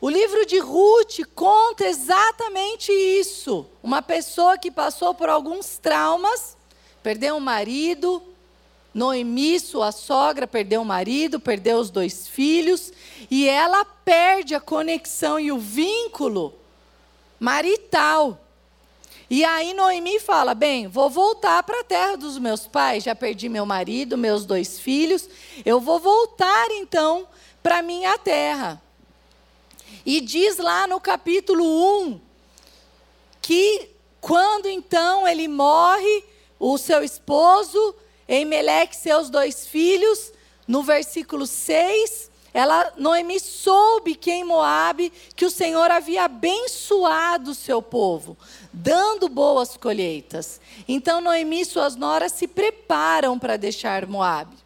O 0.00 0.10
livro 0.10 0.44
de 0.44 0.58
Ruth 0.58 1.20
conta 1.32 1.86
exatamente 1.86 2.90
isso. 2.90 3.64
Uma 3.80 4.02
pessoa 4.02 4.58
que 4.58 4.68
passou 4.68 5.14
por 5.14 5.28
alguns 5.28 5.78
traumas, 5.78 6.56
perdeu 7.04 7.36
o 7.36 7.40
marido, 7.40 8.20
Noemi, 8.92 9.60
sua 9.60 9.92
sogra, 9.92 10.44
perdeu 10.44 10.82
o 10.82 10.84
marido, 10.84 11.38
perdeu 11.38 11.78
os 11.78 11.88
dois 11.88 12.26
filhos, 12.26 12.92
e 13.30 13.48
ela 13.48 13.84
perde 13.84 14.56
a 14.56 14.60
conexão 14.60 15.38
e 15.38 15.52
o 15.52 15.58
vínculo 15.60 16.52
marital. 17.38 18.43
E 19.28 19.44
aí 19.44 19.72
Noemi 19.72 20.20
fala: 20.20 20.54
Bem, 20.54 20.86
vou 20.86 21.08
voltar 21.08 21.62
para 21.62 21.80
a 21.80 21.84
terra 21.84 22.16
dos 22.16 22.38
meus 22.38 22.66
pais, 22.66 23.04
já 23.04 23.14
perdi 23.14 23.48
meu 23.48 23.64
marido, 23.64 24.18
meus 24.18 24.44
dois 24.44 24.78
filhos, 24.78 25.28
eu 25.64 25.80
vou 25.80 25.98
voltar 25.98 26.70
então 26.70 27.26
para 27.62 27.82
minha 27.82 28.18
terra. 28.18 28.80
E 30.04 30.20
diz 30.20 30.58
lá 30.58 30.86
no 30.86 31.00
capítulo 31.00 31.64
1 32.02 32.20
que 33.40 33.90
quando 34.20 34.66
então 34.66 35.28
ele 35.28 35.48
morre, 35.48 36.24
o 36.58 36.78
seu 36.78 37.02
esposo, 37.02 37.94
Emelec, 38.26 38.96
seus 38.96 39.28
dois 39.28 39.66
filhos, 39.66 40.32
no 40.66 40.82
versículo 40.82 41.46
6, 41.46 42.30
ela, 42.54 42.92
Noemi 42.96 43.40
soube 43.40 44.14
que 44.14 44.30
em 44.30 44.44
Moabe 44.44 45.12
que 45.34 45.44
o 45.44 45.50
Senhor 45.50 45.90
havia 45.90 46.24
abençoado 46.24 47.50
o 47.50 47.54
seu 47.54 47.82
povo, 47.82 48.36
dando 48.74 49.28
boas 49.28 49.76
colheitas. 49.76 50.60
Então 50.88 51.20
Noemi 51.20 51.60
e 51.60 51.64
suas 51.64 51.94
noras 51.94 52.32
se 52.32 52.48
preparam 52.48 53.38
para 53.38 53.56
deixar 53.56 54.06
Moabe. 54.06 54.56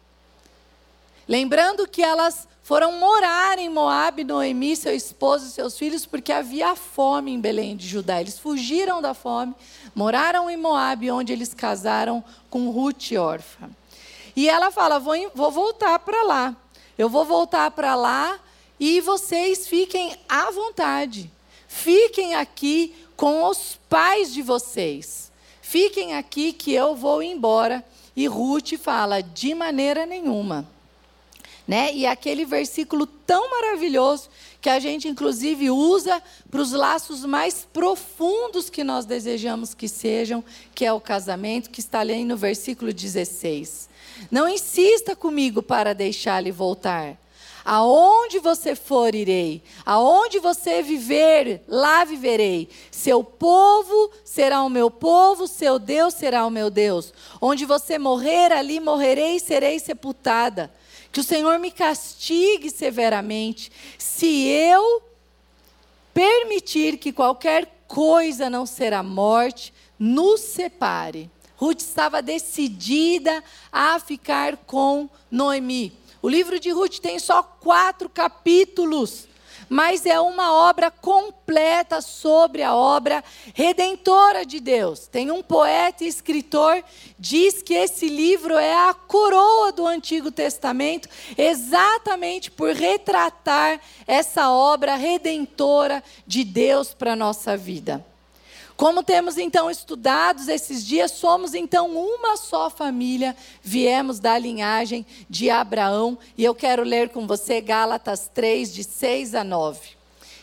Lembrando 1.27 1.87
que 1.87 2.01
elas 2.01 2.47
foram 2.63 2.93
morar 2.93 3.59
em 3.59 3.69
Moabe, 3.69 4.23
Noemi, 4.23 4.75
seu 4.75 4.95
esposo 4.95 5.45
e 5.45 5.49
seus 5.49 5.77
filhos, 5.77 6.05
porque 6.05 6.31
havia 6.31 6.75
fome 6.75 7.31
em 7.31 7.39
Belém 7.39 7.75
de 7.75 7.87
Judá. 7.87 8.19
Eles 8.19 8.39
fugiram 8.39 9.01
da 9.01 9.13
fome, 9.13 9.53
moraram 9.93 10.49
em 10.49 10.57
Moabe, 10.57 11.11
onde 11.11 11.31
eles 11.31 11.53
casaram 11.53 12.23
com 12.49 12.69
Ruth 12.71 13.11
órfã. 13.17 13.69
E 14.35 14.49
ela 14.49 14.71
fala: 14.71 14.99
vou, 14.99 15.13
vou 15.35 15.51
voltar 15.51 15.99
para 15.99 16.23
lá. 16.23 16.55
Eu 16.97 17.09
vou 17.09 17.25
voltar 17.25 17.71
para 17.71 17.95
lá 17.95 18.39
e 18.79 18.99
vocês 19.01 19.67
fiquem 19.67 20.15
à 20.27 20.49
vontade. 20.51 21.31
Fiquem 21.67 22.33
aqui 22.33 22.95
com 23.19 23.43
os 23.43 23.77
pais 23.89 24.33
de 24.33 24.41
vocês. 24.41 25.29
Fiquem 25.61 26.13
aqui 26.13 26.53
que 26.53 26.73
eu 26.73 26.95
vou 26.95 27.21
embora. 27.21 27.83
E 28.15 28.25
Ruth 28.27 28.77
fala: 28.81 29.21
de 29.21 29.53
maneira 29.53 30.05
nenhuma. 30.05 30.65
Né? 31.67 31.93
E 31.93 32.05
aquele 32.05 32.45
versículo 32.45 33.05
tão 33.05 33.51
maravilhoso 33.51 34.29
que 34.61 34.69
a 34.69 34.79
gente 34.79 35.09
inclusive 35.09 35.69
usa 35.69 36.23
para 36.49 36.61
os 36.61 36.71
laços 36.71 37.25
mais 37.25 37.67
profundos 37.73 38.69
que 38.69 38.85
nós 38.85 39.05
desejamos 39.05 39.73
que 39.73 39.89
sejam, 39.89 40.41
que 40.73 40.85
é 40.85 40.93
o 40.93 41.01
casamento, 41.01 41.69
que 41.69 41.81
está 41.81 41.99
ali 41.99 42.23
no 42.23 42.37
versículo 42.37 42.93
16. 42.93 43.89
Não 44.31 44.47
insista 44.47 45.13
comigo 45.13 45.61
para 45.61 45.93
deixar-lhe 45.93 46.51
voltar. 46.51 47.17
Aonde 47.63 48.39
você 48.39 48.75
for, 48.75 49.13
irei. 49.13 49.61
Aonde 49.85 50.39
você 50.39 50.81
viver, 50.81 51.63
lá 51.67 52.03
viverei. 52.05 52.69
Seu 52.91 53.23
povo 53.23 54.11
será 54.23 54.63
o 54.63 54.69
meu 54.69 54.89
povo, 54.89 55.47
seu 55.47 55.77
Deus 55.77 56.13
será 56.13 56.45
o 56.45 56.51
meu 56.51 56.69
Deus. 56.69 57.13
Onde 57.41 57.65
você 57.65 57.97
morrer, 57.97 58.51
ali 58.51 58.79
morrerei 58.79 59.35
e 59.35 59.39
serei 59.39 59.79
sepultada. 59.79 60.71
Que 61.11 61.19
o 61.19 61.23
Senhor 61.23 61.57
me 61.59 61.71
castigue 61.71 62.69
severamente, 62.69 63.71
se 63.97 64.47
eu 64.47 65.01
permitir 66.13 66.97
que 66.97 67.11
qualquer 67.11 67.83
coisa 67.87 68.49
não 68.49 68.65
será 68.65 69.01
morte, 69.01 69.73
nos 69.97 70.41
separe. 70.41 71.29
Ruth 71.55 71.81
estava 71.81 72.21
decidida 72.21 73.43
a 73.71 73.99
ficar 73.99 74.55
com 74.57 75.09
Noemi. 75.29 75.91
O 76.21 76.27
livro 76.27 76.59
de 76.59 76.69
Ruth 76.71 76.99
tem 76.99 77.17
só 77.17 77.41
quatro 77.41 78.09
capítulos, 78.09 79.27
mas 79.69 80.05
é 80.05 80.19
uma 80.19 80.51
obra 80.51 80.89
completa 80.91 82.01
sobre 82.01 82.63
a 82.63 82.75
obra 82.75 83.23
redentora 83.53 84.45
de 84.45 84.59
Deus. 84.59 85.07
Tem 85.07 85.31
um 85.31 85.43
poeta 85.43 86.03
e 86.03 86.07
escritor 86.07 86.83
diz 87.17 87.61
que 87.61 87.73
esse 87.73 88.09
livro 88.09 88.55
é 88.57 88.73
a 88.89 88.93
coroa 88.93 89.71
do 89.71 89.85
Antigo 89.85 90.31
Testamento, 90.31 91.07
exatamente 91.37 92.49
por 92.49 92.73
retratar 92.73 93.79
essa 94.07 94.49
obra 94.49 94.95
redentora 94.95 96.03
de 96.25 96.43
Deus 96.43 96.93
para 96.93 97.15
nossa 97.15 97.55
vida. 97.55 98.08
Como 98.79 99.03
temos 99.03 99.37
então 99.37 99.69
estudados 99.69 100.47
esses 100.47 100.85
dias, 100.85 101.11
somos 101.11 101.53
então 101.53 101.89
uma 101.97 102.37
só 102.37 102.69
família, 102.69 103.35
viemos 103.61 104.21
da 104.21 104.37
linhagem 104.37 105.05
de 105.29 105.49
Abraão, 105.49 106.17
e 106.37 106.45
eu 106.45 106.55
quero 106.55 106.81
ler 106.81 107.09
com 107.09 107.27
você 107.27 107.59
Gálatas 107.59 108.31
3, 108.33 108.73
de 108.73 108.85
6 108.85 109.35
a 109.35 109.43
9, 109.43 109.81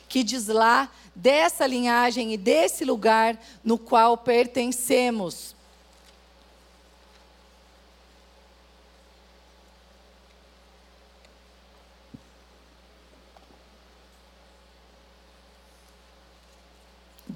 que 0.07 0.23
diz 0.23 0.49
lá 0.49 0.91
dessa 1.15 1.67
linhagem 1.67 2.35
e 2.35 2.37
desse 2.37 2.85
lugar 2.85 3.41
no 3.65 3.79
qual 3.79 4.19
pertencemos. 4.19 5.56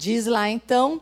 Diz 0.01 0.25
lá 0.25 0.49
então, 0.49 0.99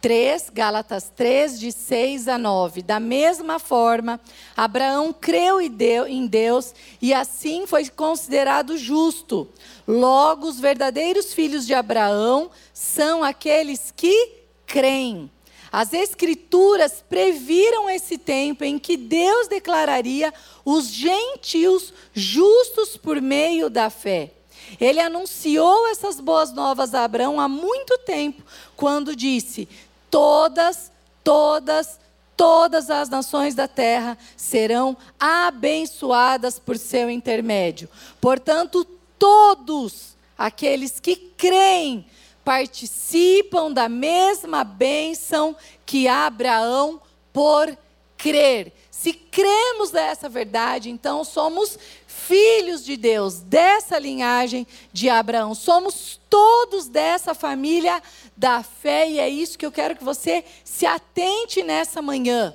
3, 0.00 0.50
Gálatas 0.52 1.12
3, 1.14 1.60
de 1.60 1.70
6 1.70 2.26
a 2.26 2.36
9. 2.36 2.82
Da 2.82 2.98
mesma 2.98 3.60
forma, 3.60 4.20
Abraão 4.56 5.12
creu 5.12 5.60
em 5.60 6.26
Deus 6.26 6.74
e 7.00 7.14
assim 7.14 7.68
foi 7.68 7.88
considerado 7.88 8.76
justo. 8.76 9.48
Logo, 9.86 10.48
os 10.48 10.58
verdadeiros 10.58 11.32
filhos 11.32 11.64
de 11.64 11.72
Abraão 11.72 12.50
são 12.74 13.22
aqueles 13.22 13.94
que 13.96 14.32
creem. 14.66 15.30
As 15.70 15.92
Escrituras 15.92 17.00
previram 17.08 17.88
esse 17.88 18.18
tempo 18.18 18.64
em 18.64 18.76
que 18.76 18.96
Deus 18.96 19.46
declararia 19.46 20.34
os 20.64 20.88
gentios 20.88 21.94
justos 22.12 22.96
por 22.96 23.20
meio 23.22 23.70
da 23.70 23.88
fé. 23.88 24.32
Ele 24.80 25.00
anunciou 25.00 25.88
essas 25.88 26.20
boas 26.20 26.52
novas 26.52 26.94
a 26.94 27.04
Abraão 27.04 27.40
há 27.40 27.48
muito 27.48 27.98
tempo, 27.98 28.42
quando 28.76 29.16
disse: 29.16 29.68
Todas, 30.10 30.90
todas, 31.24 31.98
todas 32.36 32.90
as 32.90 33.08
nações 33.08 33.54
da 33.54 33.68
terra 33.68 34.18
serão 34.36 34.96
abençoadas 35.18 36.58
por 36.58 36.76
seu 36.76 37.10
intermédio. 37.10 37.88
Portanto, 38.20 38.84
todos 39.18 40.16
aqueles 40.36 40.98
que 40.98 41.16
creem 41.16 42.06
participam 42.44 43.70
da 43.70 43.88
mesma 43.88 44.64
bênção 44.64 45.56
que 45.86 46.08
Abraão 46.08 47.00
por 47.32 47.76
crer. 48.16 48.72
Se 48.90 49.12
cremos 49.12 49.90
nessa 49.90 50.28
verdade, 50.28 50.90
então 50.90 51.24
somos 51.24 51.78
filhos 52.26 52.84
de 52.84 52.96
Deus, 52.96 53.40
dessa 53.40 53.98
linhagem 53.98 54.66
de 54.92 55.08
Abraão. 55.08 55.54
Somos 55.54 56.20
todos 56.30 56.88
dessa 56.88 57.34
família 57.34 58.02
da 58.36 58.62
fé 58.62 59.08
e 59.10 59.18
é 59.18 59.28
isso 59.28 59.58
que 59.58 59.66
eu 59.66 59.72
quero 59.72 59.96
que 59.96 60.04
você 60.04 60.44
se 60.64 60.86
atente 60.86 61.62
nessa 61.62 62.00
manhã. 62.00 62.54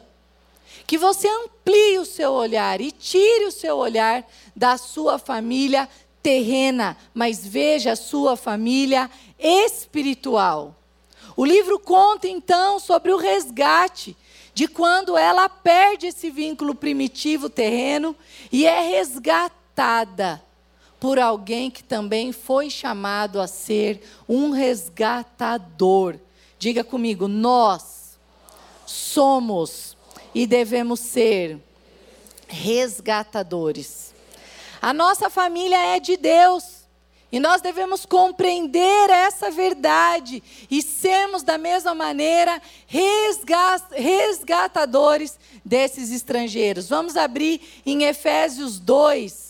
Que 0.86 0.98
você 0.98 1.28
amplie 1.28 2.00
o 2.00 2.06
seu 2.06 2.32
olhar 2.32 2.80
e 2.80 2.92
tire 2.92 3.46
o 3.46 3.52
seu 3.52 3.78
olhar 3.78 4.26
da 4.56 4.78
sua 4.78 5.20
família 5.20 5.90
terrena, 6.24 6.98
mas 7.14 7.46
veja 7.46 7.92
a 7.92 7.96
sua 7.96 8.38
família 8.38 9.10
espiritual. 9.38 10.76
O 11.36 11.46
livro 11.46 11.78
conta 11.78 12.28
então 12.28 12.80
sobre 12.80 13.12
o 13.12 13.18
resgate 13.18 14.16
de 14.54 14.68
quando 14.68 15.16
ela 15.16 15.48
perde 15.48 16.08
esse 16.08 16.32
vínculo 16.32 16.74
primitivo 16.74 17.48
terreno 17.48 18.16
e 18.52 18.66
é 18.66 18.82
resgatada 18.82 19.57
por 21.00 21.20
alguém 21.20 21.70
que 21.70 21.84
também 21.84 22.32
foi 22.32 22.70
chamado 22.70 23.40
a 23.40 23.48
ser 23.48 24.02
um 24.28 24.50
resgatador. 24.52 26.16
Diga 26.58 26.84
comigo, 26.84 27.28
nós 27.28 28.18
somos 28.86 29.96
e 30.34 30.48
devemos 30.48 31.00
ser 31.00 31.60
resgatadores. 32.48 34.14
A 34.82 34.94
nossa 34.94 35.30
família 35.30 35.78
é 35.96 36.00
de 36.00 36.18
Deus. 36.18 36.78
E 37.30 37.42
nós 37.42 37.62
devemos 37.62 38.06
compreender 38.06 39.10
essa 39.10 39.52
verdade 39.52 40.42
e 40.72 40.82
sermos 40.82 41.44
da 41.44 41.58
mesma 41.58 41.94
maneira 41.94 42.62
resgatadores 43.92 45.38
desses 45.64 46.10
estrangeiros. 46.10 46.88
Vamos 46.88 47.18
abrir 47.18 47.60
em 47.86 48.06
Efésios 48.06 48.80
2, 48.80 49.47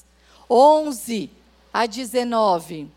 11 0.49 1.29
a 1.73 1.85
19. 1.85 2.87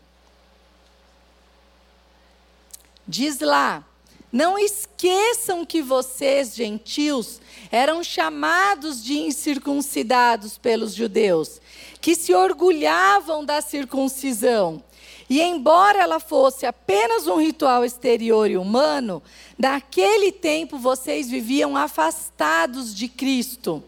Diz 3.07 3.39
lá: 3.39 3.83
Não 4.31 4.57
esqueçam 4.57 5.65
que 5.65 5.81
vocês, 5.81 6.55
gentios, 6.55 7.41
eram 7.71 8.03
chamados 8.03 9.03
de 9.03 9.19
incircuncidados 9.19 10.57
pelos 10.57 10.93
judeus 10.93 11.59
que 11.99 12.15
se 12.15 12.33
orgulhavam 12.33 13.45
da 13.45 13.61
circuncisão. 13.61 14.83
E 15.29 15.41
embora 15.41 15.99
ela 15.99 16.19
fosse 16.19 16.65
apenas 16.65 17.25
um 17.25 17.37
ritual 17.37 17.85
exterior 17.85 18.49
e 18.49 18.57
humano, 18.57 19.23
naquele 19.57 20.31
tempo 20.31 20.77
vocês 20.77 21.29
viviam 21.29 21.77
afastados 21.77 22.93
de 22.93 23.07
Cristo. 23.07 23.81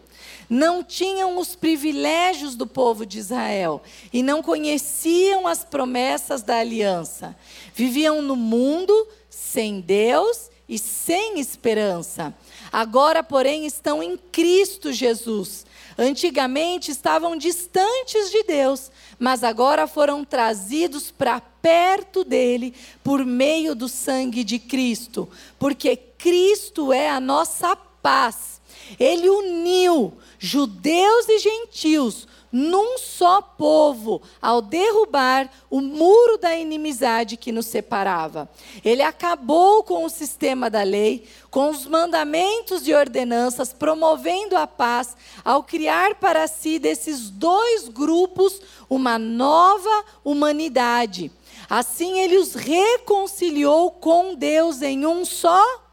Não 0.48 0.82
tinham 0.82 1.38
os 1.38 1.54
privilégios 1.54 2.54
do 2.54 2.66
povo 2.66 3.04
de 3.06 3.18
Israel 3.18 3.82
e 4.12 4.22
não 4.22 4.42
conheciam 4.42 5.46
as 5.46 5.64
promessas 5.64 6.42
da 6.42 6.58
aliança. 6.58 7.36
Viviam 7.74 8.20
no 8.20 8.36
mundo 8.36 9.08
sem 9.28 9.80
Deus 9.80 10.50
e 10.68 10.78
sem 10.78 11.38
esperança. 11.40 12.34
Agora, 12.72 13.22
porém, 13.22 13.66
estão 13.66 14.02
em 14.02 14.16
Cristo 14.16 14.92
Jesus 14.92 15.64
Antigamente 15.96 16.90
estavam 16.90 17.36
distantes 17.36 18.30
de 18.30 18.42
Deus, 18.42 18.90
mas 19.18 19.44
agora 19.44 19.86
foram 19.86 20.24
trazidos 20.24 21.10
para 21.10 21.40
perto 21.40 22.24
dele 22.24 22.74
por 23.02 23.24
meio 23.24 23.74
do 23.74 23.88
sangue 23.88 24.42
de 24.42 24.58
Cristo, 24.58 25.28
porque 25.58 25.96
Cristo 25.96 26.92
é 26.92 27.08
a 27.08 27.20
nossa 27.20 27.76
paz. 27.76 28.53
Ele 28.98 29.28
uniu 29.28 30.12
judeus 30.38 31.28
e 31.28 31.38
gentios 31.38 32.26
num 32.56 32.98
só 32.98 33.42
povo, 33.42 34.22
ao 34.40 34.62
derrubar 34.62 35.50
o 35.68 35.80
muro 35.80 36.38
da 36.38 36.54
inimizade 36.54 37.36
que 37.36 37.50
nos 37.50 37.66
separava. 37.66 38.48
Ele 38.84 39.02
acabou 39.02 39.82
com 39.82 40.04
o 40.04 40.08
sistema 40.08 40.70
da 40.70 40.84
lei, 40.84 41.26
com 41.50 41.68
os 41.70 41.84
mandamentos 41.84 42.86
e 42.86 42.94
ordenanças, 42.94 43.72
promovendo 43.72 44.56
a 44.56 44.68
paz, 44.68 45.16
ao 45.44 45.64
criar 45.64 46.14
para 46.14 46.46
si 46.46 46.78
desses 46.78 47.28
dois 47.28 47.88
grupos 47.88 48.60
uma 48.88 49.18
nova 49.18 50.04
humanidade. 50.22 51.32
Assim, 51.68 52.20
ele 52.20 52.38
os 52.38 52.54
reconciliou 52.54 53.90
com 53.90 54.36
Deus 54.36 54.80
em 54.80 55.04
um 55.04 55.24
só 55.24 55.83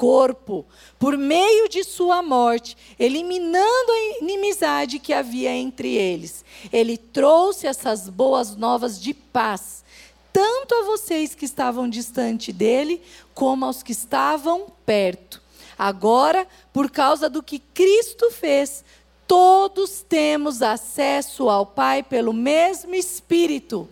corpo, 0.00 0.64
por 0.98 1.18
meio 1.18 1.68
de 1.68 1.84
sua 1.84 2.22
morte, 2.22 2.74
eliminando 2.98 3.92
a 3.92 4.24
inimizade 4.24 4.98
que 4.98 5.12
havia 5.12 5.54
entre 5.54 5.94
eles. 5.94 6.42
Ele 6.72 6.96
trouxe 6.96 7.66
essas 7.66 8.08
boas 8.08 8.56
novas 8.56 8.98
de 8.98 9.12
paz, 9.12 9.84
tanto 10.32 10.74
a 10.74 10.84
vocês 10.84 11.34
que 11.34 11.44
estavam 11.44 11.86
distante 11.86 12.50
dele, 12.50 13.02
como 13.34 13.66
aos 13.66 13.82
que 13.82 13.92
estavam 13.92 14.72
perto. 14.86 15.42
Agora, 15.78 16.48
por 16.72 16.90
causa 16.90 17.28
do 17.28 17.42
que 17.42 17.58
Cristo 17.58 18.30
fez, 18.30 18.82
todos 19.26 20.00
temos 20.00 20.62
acesso 20.62 21.50
ao 21.50 21.66
Pai 21.66 22.02
pelo 22.02 22.32
mesmo 22.32 22.94
Espírito. 22.94 23.86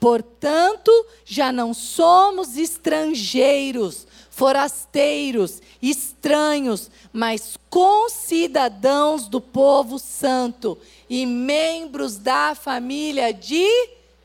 Portanto, 0.00 0.90
já 1.26 1.52
não 1.52 1.74
somos 1.74 2.56
estrangeiros, 2.56 4.06
forasteiros, 4.40 5.60
estranhos, 5.82 6.90
mas 7.12 7.58
concidadãos 7.68 9.28
do 9.28 9.38
povo 9.38 9.98
santo 9.98 10.78
e 11.10 11.26
membros 11.26 12.16
da 12.16 12.54
família 12.54 13.34
de 13.34 13.68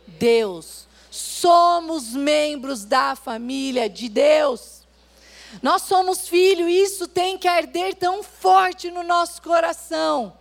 Deus. 0.07 0.87
Somos 1.11 2.13
membros 2.13 2.85
da 2.85 3.17
família 3.17 3.89
de 3.89 4.07
Deus. 4.07 4.83
Nós 5.61 5.81
somos 5.81 6.29
filhos, 6.29 6.71
isso 6.71 7.09
tem 7.09 7.37
que 7.37 7.49
arder 7.49 7.93
tão 7.95 8.23
forte 8.23 8.89
no 8.89 9.03
nosso 9.03 9.41
coração, 9.41 10.31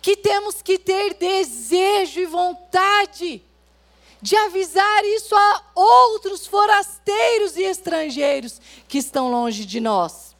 que 0.00 0.16
temos 0.16 0.62
que 0.62 0.78
ter 0.78 1.14
desejo 1.14 2.20
e 2.20 2.26
vontade 2.26 3.42
de 4.22 4.36
avisar 4.36 5.04
isso 5.04 5.34
a 5.34 5.62
outros 5.74 6.46
forasteiros 6.46 7.56
e 7.56 7.64
estrangeiros 7.64 8.60
que 8.86 8.98
estão 8.98 9.28
longe 9.28 9.64
de 9.64 9.80
nós. 9.80 10.36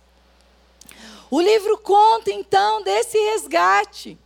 O 1.29 1.41
livro 1.41 1.77
conta 1.79 2.31
então 2.31 2.83
desse 2.85 3.19
resgate. 3.19 4.17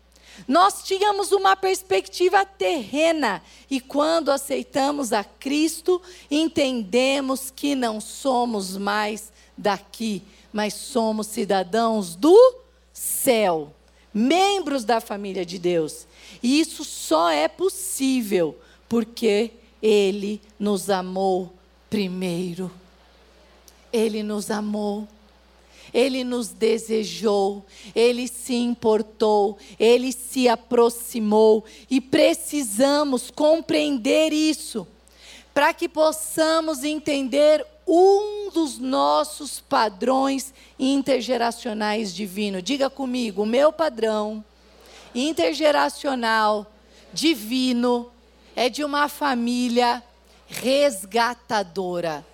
Nós 0.47 0.83
tínhamos 0.83 1.33
uma 1.33 1.57
perspectiva 1.57 2.45
terrena 2.45 3.43
e 3.71 3.81
quando 3.81 4.31
aceitamos 4.31 5.15
a 5.15 5.25
Cristo, 5.25 6.03
entendemos 6.31 7.51
que 7.51 7.75
não 7.75 7.99
somos 7.99 8.77
mais 8.77 9.33
daqui, 9.57 10.23
mas 10.53 10.75
somos 10.75 11.29
cidadãos 11.29 12.15
do 12.15 12.57
céu, 12.93 13.73
membros 14.13 14.85
da 14.85 15.01
família 15.01 15.47
de 15.47 15.59
Deus. 15.59 16.07
E 16.43 16.61
isso 16.61 16.85
só 16.85 17.31
é 17.31 17.49
possível 17.49 18.55
porque 18.89 19.51
Ele 19.83 20.41
nos 20.59 20.91
amou 20.91 21.53
primeiro. 21.91 22.71
Ele 23.93 24.23
nos 24.23 24.51
amou. 24.51 25.07
Ele 25.95 26.25
nos 26.25 26.49
desejou, 26.49 27.65
Ele 27.95 28.29
se 28.29 28.55
importou, 28.55 29.57
Ele 29.79 30.13
se 30.13 30.49
aproximou 30.49 31.65
e 31.89 32.01
precisamos 32.01 33.31
compreender 33.31 34.33
isso 34.33 34.87
para 35.55 35.73
que 35.73 35.89
possamos 35.89 36.85
entender 36.85 37.65
um 37.87 38.51
dos 38.51 38.79
nossos 38.79 39.61
padrões 39.61 40.53
intergeracionais 40.79 42.15
divinos. 42.15 42.63
Diga 42.63 42.91
comigo, 42.91 43.43
o 43.43 43.47
meu 43.47 43.73
padrão 43.73 44.45
intergeracional 45.15 46.71
divino 47.13 48.11
é 48.57 48.71
de 48.71 48.83
uma 48.83 49.07
família 49.09 50.03
resgatadora. 50.47 52.27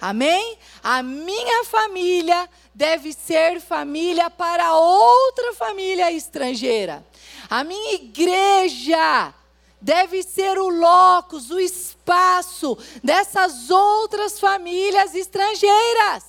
Amém? 0.00 0.58
A 0.82 1.00
minha 1.00 1.64
família 1.64 2.50
deve 2.74 3.12
ser 3.12 3.60
família 3.60 4.28
para 4.28 4.74
outra 4.74 5.54
família 5.54 6.10
estrangeira. 6.10 7.06
A 7.48 7.62
minha 7.62 7.94
igreja 7.94 9.32
deve 9.80 10.24
ser 10.24 10.58
o 10.58 10.68
locus, 10.68 11.50
o 11.50 11.60
espaço 11.60 12.76
dessas 13.02 13.70
outras 13.70 14.40
famílias 14.40 15.14
estrangeiras. 15.14 16.24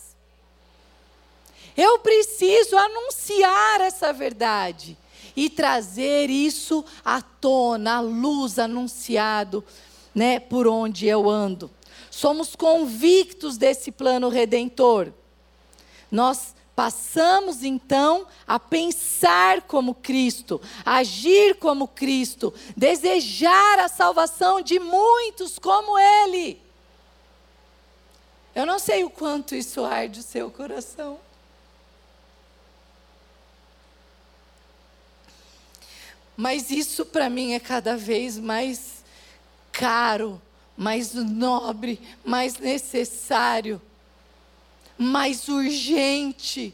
Eu 1.75 1.97
preciso 1.97 2.77
anunciar 2.77 3.81
essa 3.81 4.13
verdade 4.13 4.95
e 5.35 5.49
trazer 5.49 6.29
isso 6.29 6.83
à 7.03 7.21
tona, 7.21 7.97
à 7.97 7.99
luz 7.99 8.59
anunciado, 8.59 9.63
né, 10.13 10.39
por 10.39 10.67
onde 10.67 11.07
eu 11.07 11.29
ando. 11.29 11.69
Somos 12.11 12.55
convictos 12.55 13.57
desse 13.57 13.91
plano 13.91 14.29
redentor. 14.29 15.11
Nós 16.11 16.53
passamos 16.75 17.63
então 17.63 18.27
a 18.47 18.59
pensar 18.59 19.63
como 19.63 19.95
Cristo, 19.95 20.61
agir 20.85 21.55
como 21.55 21.87
Cristo, 21.87 22.53
desejar 22.75 23.79
a 23.79 23.87
salvação 23.87 24.61
de 24.61 24.79
muitos 24.79 25.57
como 25.57 25.97
Ele. 25.97 26.61
Eu 28.55 28.65
não 28.65 28.77
sei 28.77 29.03
o 29.03 29.09
quanto 29.09 29.55
isso 29.55 29.83
arde 29.83 30.19
o 30.19 30.23
seu 30.23 30.51
coração. 30.51 31.19
Mas 36.43 36.69
isso 36.69 37.05
para 37.05 37.29
mim 37.29 37.53
é 37.53 37.59
cada 37.61 37.95
vez 37.95 38.37
mais 38.37 39.01
caro, 39.71 40.41
mais 40.75 41.13
nobre, 41.13 42.01
mais 42.21 42.57
necessário, 42.57 43.81
mais 44.97 45.47
urgente. 45.47 46.73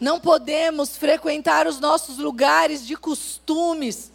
Não 0.00 0.18
podemos 0.18 0.96
frequentar 0.96 1.68
os 1.68 1.78
nossos 1.78 2.18
lugares 2.18 2.84
de 2.84 2.96
costumes 2.96 4.10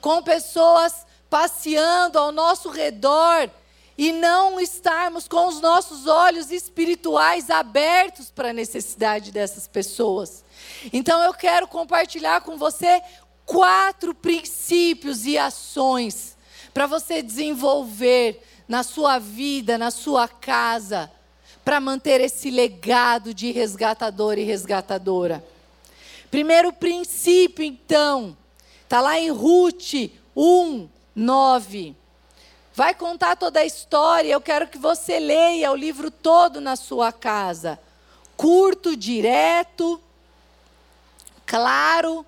com 0.00 0.22
pessoas 0.22 1.04
passeando 1.28 2.18
ao 2.18 2.32
nosso 2.32 2.70
redor 2.70 3.50
e 3.98 4.10
não 4.10 4.58
estarmos 4.58 5.28
com 5.28 5.48
os 5.48 5.60
nossos 5.60 6.06
olhos 6.06 6.50
espirituais 6.50 7.50
abertos 7.50 8.30
para 8.30 8.48
a 8.48 8.54
necessidade 8.54 9.30
dessas 9.32 9.68
pessoas. 9.68 10.47
Então 10.92 11.22
eu 11.22 11.34
quero 11.34 11.66
compartilhar 11.66 12.40
com 12.40 12.56
você 12.56 13.02
quatro 13.44 14.14
princípios 14.14 15.26
e 15.26 15.38
ações 15.38 16.36
para 16.74 16.86
você 16.86 17.22
desenvolver 17.22 18.42
na 18.68 18.82
sua 18.82 19.18
vida, 19.18 19.78
na 19.78 19.90
sua 19.90 20.28
casa, 20.28 21.10
para 21.64 21.80
manter 21.80 22.20
esse 22.20 22.50
legado 22.50 23.32
de 23.32 23.50
resgatador 23.50 24.38
e 24.38 24.44
resgatadora. 24.44 25.44
Primeiro 26.30 26.72
princípio, 26.72 27.64
então, 27.64 28.36
está 28.84 29.00
lá 29.00 29.18
em 29.18 29.30
Ruth 29.30 30.10
1, 30.36 30.88
9. 31.16 31.96
Vai 32.74 32.94
contar 32.94 33.34
toda 33.34 33.60
a 33.60 33.64
história, 33.64 34.30
eu 34.30 34.40
quero 34.40 34.68
que 34.68 34.78
você 34.78 35.18
leia 35.18 35.72
o 35.72 35.76
livro 35.76 36.10
todo 36.10 36.60
na 36.60 36.76
sua 36.76 37.10
casa. 37.10 37.78
Curto, 38.36 38.94
direto, 38.94 40.00
claro. 41.48 42.24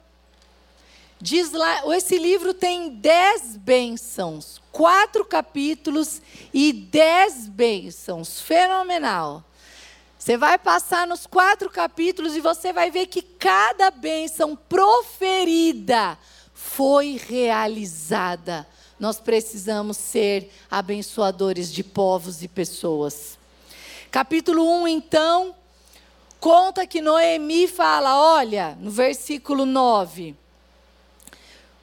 Diz 1.21 1.53
lá, 1.53 1.83
esse 1.95 2.19
livro 2.19 2.55
tem 2.55 2.89
dez 2.89 3.55
bênçãos, 3.55 4.61
quatro 4.73 5.23
capítulos 5.23 6.23
e 6.53 6.73
dez 6.73 7.47
bênçãos. 7.47 8.41
Fenomenal. 8.41 9.45
Você 10.19 10.37
vai 10.37 10.59
passar 10.59 11.07
nos 11.07 11.27
quatro 11.27 11.69
capítulos 11.71 12.35
e 12.35 12.41
você 12.41 12.73
vai 12.73 12.91
ver 12.91 13.07
que 13.07 13.21
cada 13.21 13.91
bênção 13.91 14.57
proferida 14.57 16.19
foi 16.55 17.21
realizada. 17.23 18.67
Nós 18.99 19.21
precisamos 19.21 19.97
ser 19.97 20.53
abençoadores 20.71 21.73
de 21.73 21.83
povos 21.83 22.43
e 22.43 22.49
pessoas. 22.49 23.39
Capítulo 24.11 24.83
1, 24.83 24.89
então, 24.89 25.55
conta 26.41 26.87
que 26.87 27.01
Noemi 27.01 27.69
fala: 27.69 28.17
olha, 28.19 28.77
no 28.81 28.91
versículo 28.91 29.65
9. 29.65 30.35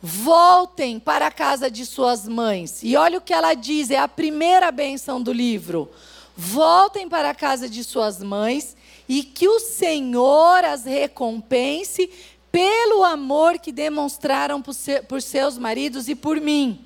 Voltem 0.02 1.00
para 1.00 1.28
a 1.28 1.32
casa 1.32 1.72
de 1.72 1.86
suas 1.86 2.28
mães. 2.28 2.82
E 2.84 2.96
olha 2.96 3.18
o 3.18 3.22
que 3.22 3.34
ela 3.34 3.54
diz, 3.54 3.90
é 3.90 3.98
a 3.98 4.08
primeira 4.08 4.72
benção 4.72 5.22
do 5.22 5.34
livro. 5.34 5.90
Voltem 6.36 7.10
para 7.10 7.32
a 7.32 7.36
casa 7.36 7.68
de 7.68 7.84
suas 7.84 8.22
mães 8.22 8.78
e 9.10 9.24
que 9.24 9.48
o 9.48 9.60
Senhor 9.60 10.64
as 10.64 10.86
recompense 10.86 12.12
pelo 12.52 13.04
amor 13.04 13.58
que 13.58 13.72
demonstraram 13.72 14.62
por, 14.62 14.76
por 15.08 15.22
seus 15.22 15.58
maridos 15.58 16.08
e 16.08 16.16
por 16.16 16.40
mim. 16.40 16.86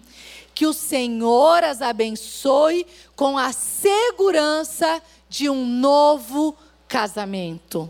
Que 0.54 0.66
o 0.66 0.74
Senhor 0.74 1.64
as 1.64 1.82
abençoe 1.82 2.86
com 3.16 3.38
a 3.38 3.52
segurança 3.52 5.02
de 5.28 5.50
um 5.50 5.66
novo 5.66 6.56
casamento. 6.92 7.90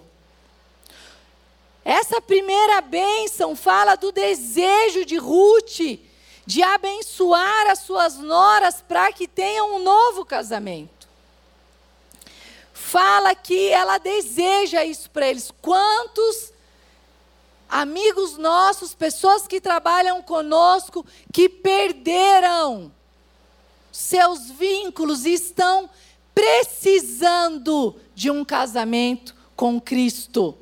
Essa 1.84 2.22
primeira 2.22 2.80
bênção 2.82 3.56
fala 3.56 3.96
do 3.96 4.12
desejo 4.12 5.04
de 5.04 5.18
Ruth 5.18 6.00
de 6.46 6.62
abençoar 6.62 7.68
as 7.72 7.80
suas 7.80 8.18
noras 8.18 8.80
para 8.88 9.12
que 9.12 9.28
tenham 9.28 9.76
um 9.76 9.80
novo 9.80 10.24
casamento. 10.24 11.10
fala 12.74 13.34
que 13.34 13.70
ela 13.70 13.98
deseja 13.98 14.84
isso 14.84 15.10
para 15.10 15.28
eles. 15.28 15.50
Quantos 15.62 16.52
amigos 17.70 18.38
nossos, 18.38 18.94
pessoas 18.94 19.48
que 19.48 19.62
trabalham 19.62 20.22
conosco, 20.22 21.06
que 21.32 21.48
perderam 21.48 22.92
seus 23.92 24.50
vínculos 24.52 25.26
e 25.26 25.34
estão 25.34 25.90
precisando 26.34 27.96
de 28.16 28.30
um 28.32 28.44
casamento 28.44 29.36
com 29.56 29.80
Cristo. 29.80 30.58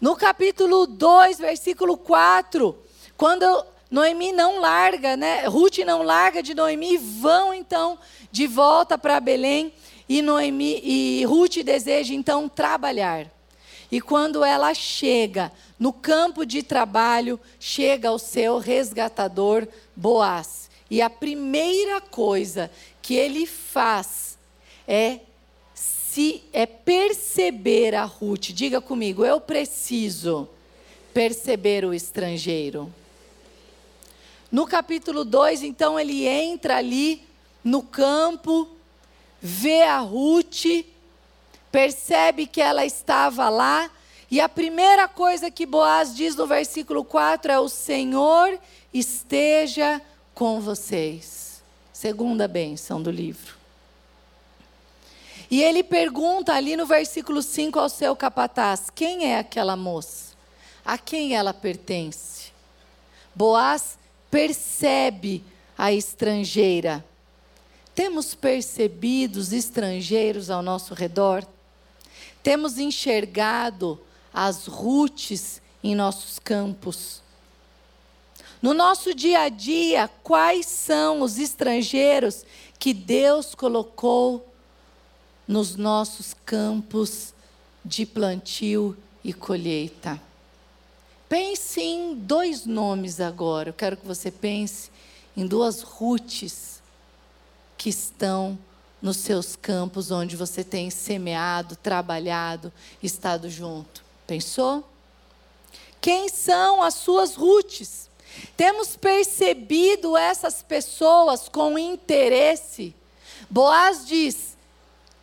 No 0.00 0.14
capítulo 0.14 0.86
2, 0.86 1.38
versículo 1.38 1.96
4, 1.96 2.76
quando 3.16 3.64
Noemi 3.90 4.32
não 4.32 4.60
larga, 4.60 5.16
né? 5.16 5.46
Ruth 5.46 5.78
não 5.78 6.02
larga 6.02 6.42
de 6.42 6.54
Noemi, 6.54 6.96
vão 6.96 7.54
então 7.54 7.98
de 8.30 8.46
volta 8.46 8.98
para 8.98 9.20
Belém 9.20 9.72
e 10.08 10.20
Noemi 10.20 10.80
e 10.82 11.24
Ruth 11.24 11.62
deseja 11.64 12.12
então 12.14 12.48
trabalhar. 12.48 13.26
E 13.90 14.00
quando 14.00 14.44
ela 14.44 14.74
chega 14.74 15.52
no 15.78 15.92
campo 15.92 16.44
de 16.44 16.62
trabalho, 16.62 17.38
chega 17.60 18.10
o 18.10 18.18
seu 18.18 18.58
resgatador 18.58 19.66
Boaz. 19.94 20.68
E 20.90 21.02
a 21.02 21.10
primeira 21.10 22.00
coisa 22.00 22.70
que 23.02 23.14
ele 23.14 23.46
faz 23.46 24.38
é 24.86 25.20
se 25.74 26.42
é 26.52 26.64
perceber 26.64 27.94
a 27.94 28.04
Ruth. 28.04 28.46
Diga 28.52 28.80
comigo, 28.80 29.24
eu 29.24 29.40
preciso 29.40 30.48
perceber 31.12 31.84
o 31.84 31.92
estrangeiro. 31.92 32.92
No 34.50 34.66
capítulo 34.66 35.24
2, 35.24 35.62
então, 35.62 35.98
ele 35.98 36.26
entra 36.26 36.76
ali 36.76 37.22
no 37.62 37.82
campo, 37.82 38.68
vê 39.42 39.82
a 39.82 39.98
Ruth, 39.98 40.84
percebe 41.70 42.46
que 42.46 42.60
ela 42.60 42.86
estava 42.86 43.48
lá, 43.48 43.90
e 44.30 44.40
a 44.40 44.48
primeira 44.48 45.06
coisa 45.06 45.50
que 45.50 45.66
Boaz 45.66 46.14
diz 46.14 46.34
no 46.34 46.46
versículo 46.46 47.04
4 47.04 47.52
é: 47.52 47.58
O 47.58 47.68
Senhor 47.68 48.58
esteja 48.92 50.00
com 50.36 50.60
vocês. 50.60 51.62
Segunda 51.94 52.46
bênção 52.46 53.02
do 53.02 53.10
livro. 53.10 53.56
E 55.50 55.62
ele 55.62 55.82
pergunta 55.82 56.52
ali 56.52 56.76
no 56.76 56.84
versículo 56.84 57.40
5 57.40 57.78
ao 57.78 57.88
seu 57.88 58.14
capataz: 58.14 58.90
Quem 58.94 59.32
é 59.32 59.38
aquela 59.38 59.74
moça? 59.76 60.36
A 60.84 60.98
quem 60.98 61.34
ela 61.34 61.54
pertence? 61.54 62.52
Boaz 63.34 63.98
percebe 64.30 65.42
a 65.76 65.90
estrangeira. 65.90 67.02
Temos 67.94 68.34
percebido 68.34 69.36
os 69.36 69.54
estrangeiros 69.54 70.50
ao 70.50 70.60
nosso 70.60 70.92
redor? 70.92 71.46
Temos 72.42 72.76
enxergado 72.76 73.98
as 74.34 74.66
rutes 74.66 75.62
em 75.82 75.94
nossos 75.94 76.38
campos? 76.38 77.22
No 78.62 78.72
nosso 78.72 79.14
dia 79.14 79.40
a 79.40 79.48
dia, 79.48 80.08
quais 80.22 80.66
são 80.66 81.20
os 81.20 81.38
estrangeiros 81.38 82.44
que 82.78 82.94
Deus 82.94 83.54
colocou 83.54 84.46
nos 85.46 85.76
nossos 85.76 86.34
campos 86.44 87.34
de 87.84 88.06
plantio 88.06 88.96
e 89.22 89.32
colheita? 89.32 90.20
Pense 91.28 91.80
em 91.80 92.14
dois 92.14 92.64
nomes 92.64 93.20
agora. 93.20 93.70
Eu 93.70 93.74
quero 93.74 93.96
que 93.96 94.06
você 94.06 94.30
pense 94.30 94.90
em 95.36 95.46
duas 95.46 95.82
rutes 95.82 96.80
que 97.76 97.90
estão 97.90 98.58
nos 99.02 99.18
seus 99.18 99.54
campos 99.54 100.10
onde 100.10 100.34
você 100.34 100.64
tem 100.64 100.88
semeado, 100.88 101.76
trabalhado, 101.76 102.72
estado 103.02 103.50
junto. 103.50 104.02
Pensou? 104.26 104.88
Quem 106.00 106.28
são 106.28 106.82
as 106.82 106.94
suas 106.94 107.34
rutes? 107.34 108.05
Temos 108.56 108.96
percebido 108.96 110.16
essas 110.16 110.62
pessoas 110.62 111.48
com 111.48 111.78
interesse. 111.78 112.94
Boaz 113.50 114.06
diz: 114.06 114.56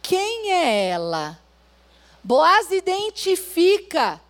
quem 0.01 0.51
é 0.51 0.89
ela? 0.89 1.39
Boaz 2.23 2.71
identifica 2.71 4.21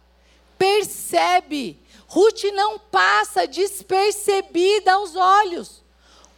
percebe. 0.64 1.78
Ruth 2.08 2.44
não 2.54 2.80
passa 2.80 3.46
despercebida 3.46 4.94
aos 4.94 5.14
olhos. 5.16 5.84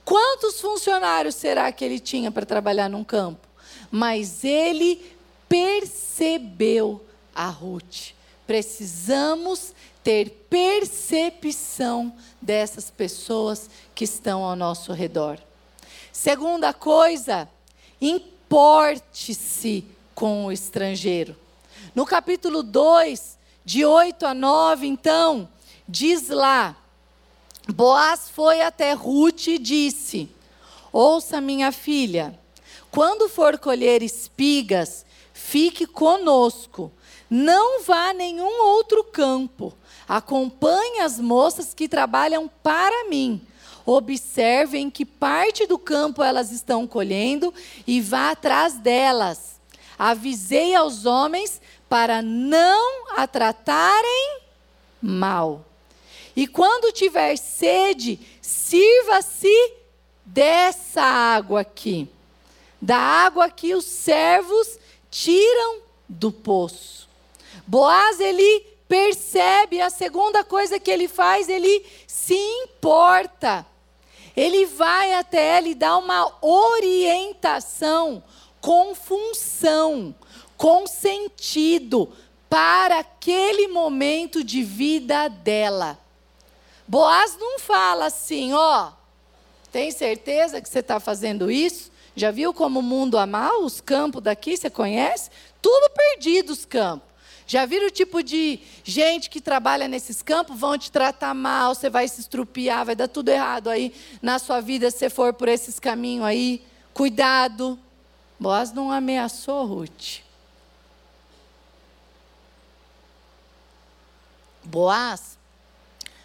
Quantos 0.03 0.59
funcionários 0.59 1.35
será 1.35 1.71
que 1.71 1.85
ele 1.85 1.99
tinha 1.99 2.31
para 2.31 2.45
trabalhar 2.45 2.89
num 2.89 3.03
campo? 3.03 3.47
Mas 3.91 4.43
ele 4.43 5.15
percebeu 5.47 7.05
a 7.35 7.47
Ruth. 7.49 8.13
Precisamos 8.47 9.74
ter 10.05 10.29
percepção 10.47 12.15
dessas 12.39 12.91
pessoas 12.91 13.67
que 13.95 14.03
estão 14.03 14.43
ao 14.43 14.55
nosso 14.55 14.93
redor. 14.93 15.39
Segunda 16.13 16.71
coisa, 16.71 17.49
importe-se 17.99 19.83
com 20.13 20.45
o 20.45 20.51
estrangeiro. 20.51 21.35
No 21.95 22.05
capítulo 22.05 22.61
2, 22.61 23.35
de 23.65 23.83
8 23.83 24.27
a 24.27 24.35
9, 24.35 24.85
então, 24.85 25.49
diz 25.89 26.29
lá: 26.29 26.77
Boaz 27.67 28.29
foi 28.29 28.61
até 28.61 28.93
Ruth 28.93 29.47
e 29.47 29.57
disse: 29.57 30.29
Ouça, 30.93 31.41
minha 31.41 31.71
filha, 31.71 32.39
quando 32.91 33.27
for 33.27 33.57
colher 33.57 34.03
espigas, 34.03 35.03
fique 35.33 35.87
conosco. 35.87 36.91
Não 37.27 37.81
vá 37.81 38.09
a 38.09 38.13
nenhum 38.13 38.61
outro 38.61 39.03
campo. 39.03 39.73
Acompanhe 40.07 40.99
as 40.99 41.19
moças 41.19 41.73
que 41.73 41.87
trabalham 41.87 42.49
para 42.61 43.09
mim. 43.09 43.41
Observem 43.85 44.89
que 44.89 45.05
parte 45.05 45.65
do 45.67 45.77
campo 45.77 46.23
elas 46.23 46.51
estão 46.51 46.87
colhendo 46.87 47.53
e 47.85 48.01
vá 48.01 48.31
atrás 48.31 48.75
delas. 48.75 49.59
Avisei 49.97 50.75
aos 50.75 51.05
homens 51.05 51.61
para 51.87 52.21
não 52.21 53.15
a 53.15 53.27
tratarem 53.27 54.39
mal. 55.01 55.65
E 56.35 56.47
quando 56.47 56.91
tiver 56.91 57.37
sede, 57.37 58.19
sirva-se 58.41 59.73
dessa 60.25 61.01
água 61.01 61.61
aqui, 61.61 62.09
da 62.81 62.97
água 62.97 63.49
que 63.49 63.73
os 63.73 63.85
servos 63.85 64.77
tiram 65.09 65.79
do 66.09 66.31
poço. 66.31 67.07
Boaz, 67.65 68.19
ele 68.19 68.74
percebe, 68.87 69.81
a 69.81 69.89
segunda 69.89 70.43
coisa 70.43 70.79
que 70.79 70.91
ele 70.91 71.07
faz, 71.07 71.49
ele 71.49 71.85
se 72.07 72.35
importa. 72.35 73.65
Ele 74.35 74.65
vai 74.65 75.13
até 75.13 75.57
ela 75.57 75.67
e 75.67 75.75
dá 75.75 75.97
uma 75.97 76.31
orientação 76.41 78.23
com 78.59 78.93
função 78.95 80.13
com 80.57 80.87
sentido 80.87 82.11
para 82.49 82.99
aquele 82.99 83.67
momento 83.67 84.43
de 84.43 84.63
vida 84.63 85.27
dela. 85.27 85.97
Boaz 86.87 87.37
não 87.37 87.59
fala 87.59 88.05
assim, 88.05 88.53
ó, 88.53 88.91
tem 89.71 89.91
certeza 89.91 90.61
que 90.61 90.69
você 90.69 90.79
está 90.79 90.99
fazendo 90.99 91.51
isso? 91.51 91.91
Já 92.15 92.31
viu 92.31 92.53
como 92.53 92.79
o 92.79 92.83
mundo 92.83 93.17
ama 93.17 93.57
os 93.57 93.81
campos 93.81 94.21
daqui? 94.21 94.55
Você 94.55 94.69
conhece? 94.69 95.29
Tudo 95.61 95.91
perdido 95.91 96.51
os 96.51 96.63
campos. 96.63 97.07
Já 97.47 97.65
viram 97.65 97.87
o 97.87 97.91
tipo 97.91 98.23
de 98.23 98.59
gente 98.83 99.29
que 99.29 99.39
trabalha 99.39 99.87
nesses 99.87 100.21
campos? 100.21 100.59
Vão 100.59 100.77
te 100.77 100.91
tratar 100.91 101.33
mal, 101.33 101.75
você 101.75 101.89
vai 101.89 102.07
se 102.07 102.19
estrupiar, 102.21 102.85
vai 102.85 102.95
dar 102.95 103.07
tudo 103.07 103.29
errado 103.29 103.69
aí 103.69 103.93
na 104.21 104.39
sua 104.39 104.61
vida 104.61 104.89
se 104.89 104.97
você 104.97 105.09
for 105.09 105.33
por 105.33 105.47
esses 105.47 105.79
caminhos 105.79 106.25
aí. 106.25 106.65
Cuidado. 106.93 107.79
Boaz 108.39 108.73
não 108.73 108.91
ameaçou 108.91 109.65
Ruth. 109.65 110.21
Boaz 114.63 115.37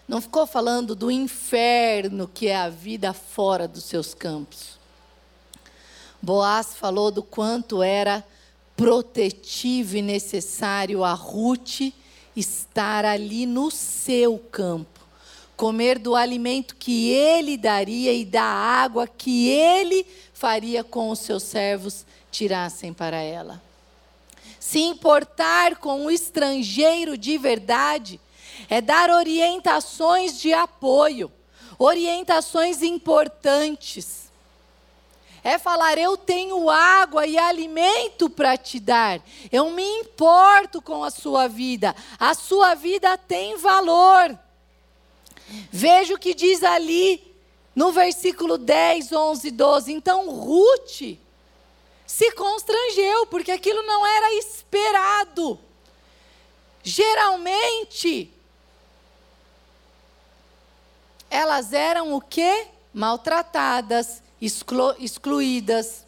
não 0.08 0.20
ficou 0.20 0.46
falando 0.46 0.96
do 0.96 1.10
inferno 1.10 2.26
que 2.26 2.48
é 2.48 2.56
a 2.56 2.68
vida 2.68 3.12
fora 3.12 3.68
dos 3.68 3.84
seus 3.84 4.14
campos. 4.14 4.78
Boaz 6.20 6.74
falou 6.74 7.10
do 7.10 7.22
quanto 7.22 7.82
era 7.82 8.24
protetivo 8.80 9.98
e 9.98 10.00
necessário 10.00 11.04
a 11.04 11.12
Ruth 11.12 11.92
estar 12.34 13.04
ali 13.04 13.44
no 13.44 13.70
seu 13.70 14.38
campo, 14.38 15.00
comer 15.54 15.98
do 15.98 16.16
alimento 16.16 16.74
que 16.76 17.10
ele 17.10 17.58
daria 17.58 18.10
e 18.10 18.24
da 18.24 18.42
água 18.42 19.06
que 19.06 19.50
ele 19.50 20.06
faria 20.32 20.82
com 20.82 21.10
os 21.10 21.18
seus 21.18 21.42
servos 21.42 22.06
tirassem 22.30 22.90
para 22.90 23.18
ela. 23.18 23.60
Se 24.58 24.78
importar 24.78 25.76
com 25.76 26.06
o 26.06 26.10
estrangeiro 26.10 27.18
de 27.18 27.36
verdade 27.36 28.18
é 28.66 28.80
dar 28.80 29.10
orientações 29.10 30.40
de 30.40 30.54
apoio, 30.54 31.30
orientações 31.78 32.82
importantes. 32.82 34.29
É 35.42 35.58
falar: 35.58 35.98
eu 35.98 36.16
tenho 36.16 36.68
água 36.68 37.26
e 37.26 37.38
alimento 37.38 38.28
para 38.28 38.56
te 38.56 38.78
dar, 38.78 39.20
eu 39.50 39.70
me 39.70 39.84
importo 40.00 40.80
com 40.80 41.02
a 41.04 41.10
sua 41.10 41.48
vida, 41.48 41.94
a 42.18 42.34
sua 42.34 42.74
vida 42.74 43.16
tem 43.18 43.56
valor. 43.56 44.38
Veja 45.70 46.14
o 46.14 46.18
que 46.18 46.32
diz 46.34 46.62
ali 46.62 47.34
no 47.74 47.92
versículo 47.92 48.56
10, 48.56 49.12
11, 49.12 49.50
12. 49.50 49.92
Então 49.92 50.30
Ruth 50.30 51.18
se 52.06 52.32
constrangeu, 52.32 53.26
porque 53.26 53.52
aquilo 53.52 53.82
não 53.82 54.06
era 54.06 54.34
esperado. 54.34 55.58
Geralmente, 56.82 58.32
elas 61.30 61.72
eram 61.72 62.14
o 62.14 62.20
quê? 62.20 62.66
Maltratadas, 62.92 64.22
exclu 64.40 64.94
excluídas. 64.98 66.04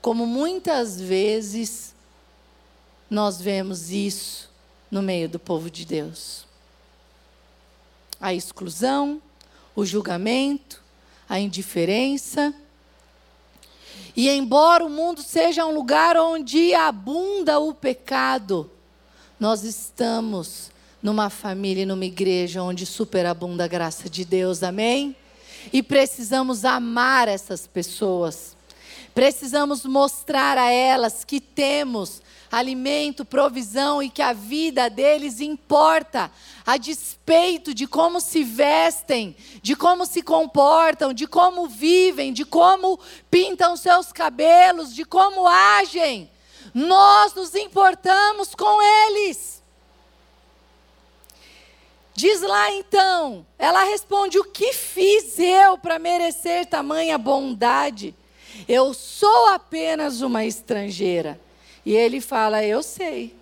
Como 0.00 0.26
muitas 0.26 1.00
vezes 1.00 1.94
nós 3.10 3.40
vemos 3.40 3.90
isso 3.90 4.50
no 4.90 5.02
meio 5.02 5.28
do 5.28 5.38
povo 5.38 5.70
de 5.70 5.84
Deus. 5.84 6.44
A 8.20 8.32
exclusão, 8.32 9.20
o 9.74 9.84
julgamento, 9.84 10.82
a 11.28 11.38
indiferença. 11.38 12.54
E 14.16 14.28
embora 14.28 14.84
o 14.84 14.90
mundo 14.90 15.22
seja 15.22 15.66
um 15.66 15.74
lugar 15.74 16.16
onde 16.16 16.74
abunda 16.74 17.58
o 17.58 17.74
pecado, 17.74 18.70
nós 19.38 19.64
estamos 19.64 20.70
numa 21.02 21.28
família 21.28 21.82
e 21.82 21.86
numa 21.86 22.04
igreja 22.04 22.62
onde 22.62 22.86
superabunda 22.86 23.64
a 23.64 23.68
graça 23.68 24.08
de 24.08 24.24
Deus, 24.24 24.62
amém? 24.62 25.16
E 25.72 25.82
precisamos 25.82 26.64
amar 26.64 27.28
essas 27.28 27.66
pessoas. 27.66 28.56
Precisamos 29.14 29.84
mostrar 29.84 30.58
a 30.58 30.70
elas 30.70 31.24
que 31.24 31.40
temos 31.40 32.20
alimento, 32.50 33.24
provisão 33.24 34.02
e 34.02 34.08
que 34.08 34.22
a 34.22 34.32
vida 34.32 34.88
deles 34.88 35.40
importa, 35.40 36.30
a 36.64 36.76
despeito 36.76 37.74
de 37.74 37.86
como 37.86 38.20
se 38.20 38.44
vestem, 38.44 39.36
de 39.62 39.74
como 39.74 40.06
se 40.06 40.22
comportam, 40.22 41.12
de 41.12 41.26
como 41.26 41.66
vivem, 41.66 42.32
de 42.32 42.44
como 42.44 42.98
pintam 43.30 43.76
seus 43.76 44.12
cabelos, 44.12 44.94
de 44.94 45.04
como 45.04 45.46
agem. 45.46 46.30
Nós 46.72 47.34
nos 47.34 47.54
importamos 47.54 48.54
com 48.54 48.80
eles. 48.82 49.62
Diz 52.16 52.40
lá 52.42 52.70
então, 52.70 53.44
ela 53.58 53.82
responde: 53.82 54.38
O 54.38 54.44
que 54.44 54.72
fiz 54.72 55.36
eu 55.38 55.76
para 55.76 55.98
merecer 55.98 56.64
tamanha 56.66 57.18
bondade? 57.18 58.14
Eu 58.68 58.94
sou 58.94 59.48
apenas 59.48 60.20
uma 60.20 60.44
estrangeira. 60.44 61.40
E 61.84 61.92
ele 61.92 62.20
fala: 62.20 62.62
Eu 62.62 62.84
sei. 62.84 63.34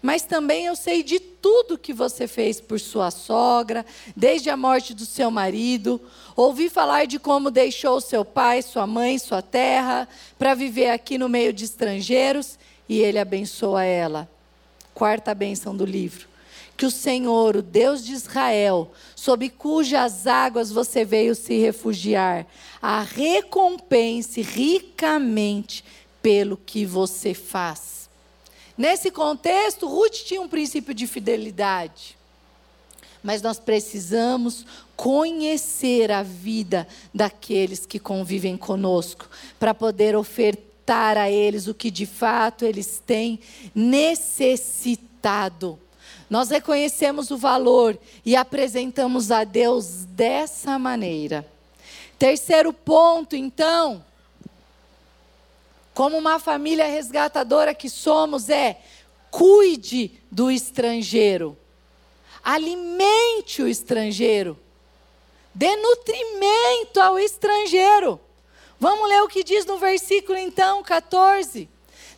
Mas 0.00 0.22
também 0.22 0.66
eu 0.66 0.76
sei 0.76 1.02
de 1.02 1.18
tudo 1.18 1.78
que 1.78 1.92
você 1.92 2.26
fez 2.26 2.60
por 2.60 2.78
sua 2.78 3.10
sogra, 3.10 3.86
desde 4.14 4.50
a 4.50 4.56
morte 4.56 4.94
do 4.94 5.04
seu 5.04 5.30
marido. 5.30 6.00
Ouvi 6.34 6.68
falar 6.68 7.06
de 7.06 7.18
como 7.18 7.50
deixou 7.50 8.00
seu 8.00 8.24
pai, 8.24 8.60
sua 8.60 8.86
mãe, 8.86 9.18
sua 9.18 9.40
terra, 9.40 10.08
para 10.38 10.54
viver 10.54 10.90
aqui 10.90 11.16
no 11.16 11.28
meio 11.28 11.52
de 11.52 11.64
estrangeiros. 11.64 12.58
E 12.86 13.00
ele 13.00 13.18
abençoa 13.18 13.84
ela. 13.84 14.28
Quarta 14.94 15.34
bênção 15.34 15.76
do 15.76 15.84
livro 15.84 16.33
que 16.76 16.86
o 16.86 16.90
Senhor, 16.90 17.56
o 17.56 17.62
Deus 17.62 18.04
de 18.04 18.12
Israel, 18.12 18.90
sob 19.14 19.48
cujas 19.48 20.26
águas 20.26 20.72
você 20.72 21.04
veio 21.04 21.34
se 21.34 21.58
refugiar, 21.58 22.46
a 22.82 23.02
recompense 23.02 24.42
ricamente 24.42 25.84
pelo 26.20 26.56
que 26.56 26.84
você 26.84 27.34
faz. 27.34 28.08
Nesse 28.76 29.10
contexto, 29.10 29.86
Ruth 29.86 30.24
tinha 30.24 30.40
um 30.40 30.48
princípio 30.48 30.92
de 30.92 31.06
fidelidade. 31.06 32.18
Mas 33.22 33.40
nós 33.40 33.58
precisamos 33.58 34.66
conhecer 34.96 36.10
a 36.10 36.22
vida 36.22 36.86
daqueles 37.12 37.86
que 37.86 37.98
convivem 37.98 38.56
conosco, 38.56 39.28
para 39.58 39.72
poder 39.72 40.16
ofertar 40.16 41.16
a 41.16 41.30
eles 41.30 41.66
o 41.66 41.74
que 41.74 41.90
de 41.90 42.04
fato 42.04 42.64
eles 42.64 43.00
têm 43.04 43.40
necessitado. 43.74 45.78
Nós 46.34 46.50
reconhecemos 46.50 47.30
o 47.30 47.38
valor 47.38 47.96
e 48.24 48.34
apresentamos 48.34 49.30
a 49.30 49.44
Deus 49.44 50.04
dessa 50.04 50.76
maneira. 50.80 51.48
Terceiro 52.18 52.72
ponto, 52.72 53.36
então, 53.36 54.04
como 55.94 56.18
uma 56.18 56.40
família 56.40 56.88
resgatadora 56.88 57.72
que 57.72 57.88
somos, 57.88 58.48
é 58.48 58.80
cuide 59.30 60.20
do 60.28 60.50
estrangeiro, 60.50 61.56
alimente 62.42 63.62
o 63.62 63.68
estrangeiro, 63.68 64.58
dê 65.54 65.76
nutrimento 65.76 67.00
ao 67.00 67.16
estrangeiro. 67.16 68.20
Vamos 68.80 69.08
ler 69.08 69.22
o 69.22 69.28
que 69.28 69.44
diz 69.44 69.64
no 69.66 69.78
versículo 69.78 70.36
então 70.36 70.82
14. 70.82 71.68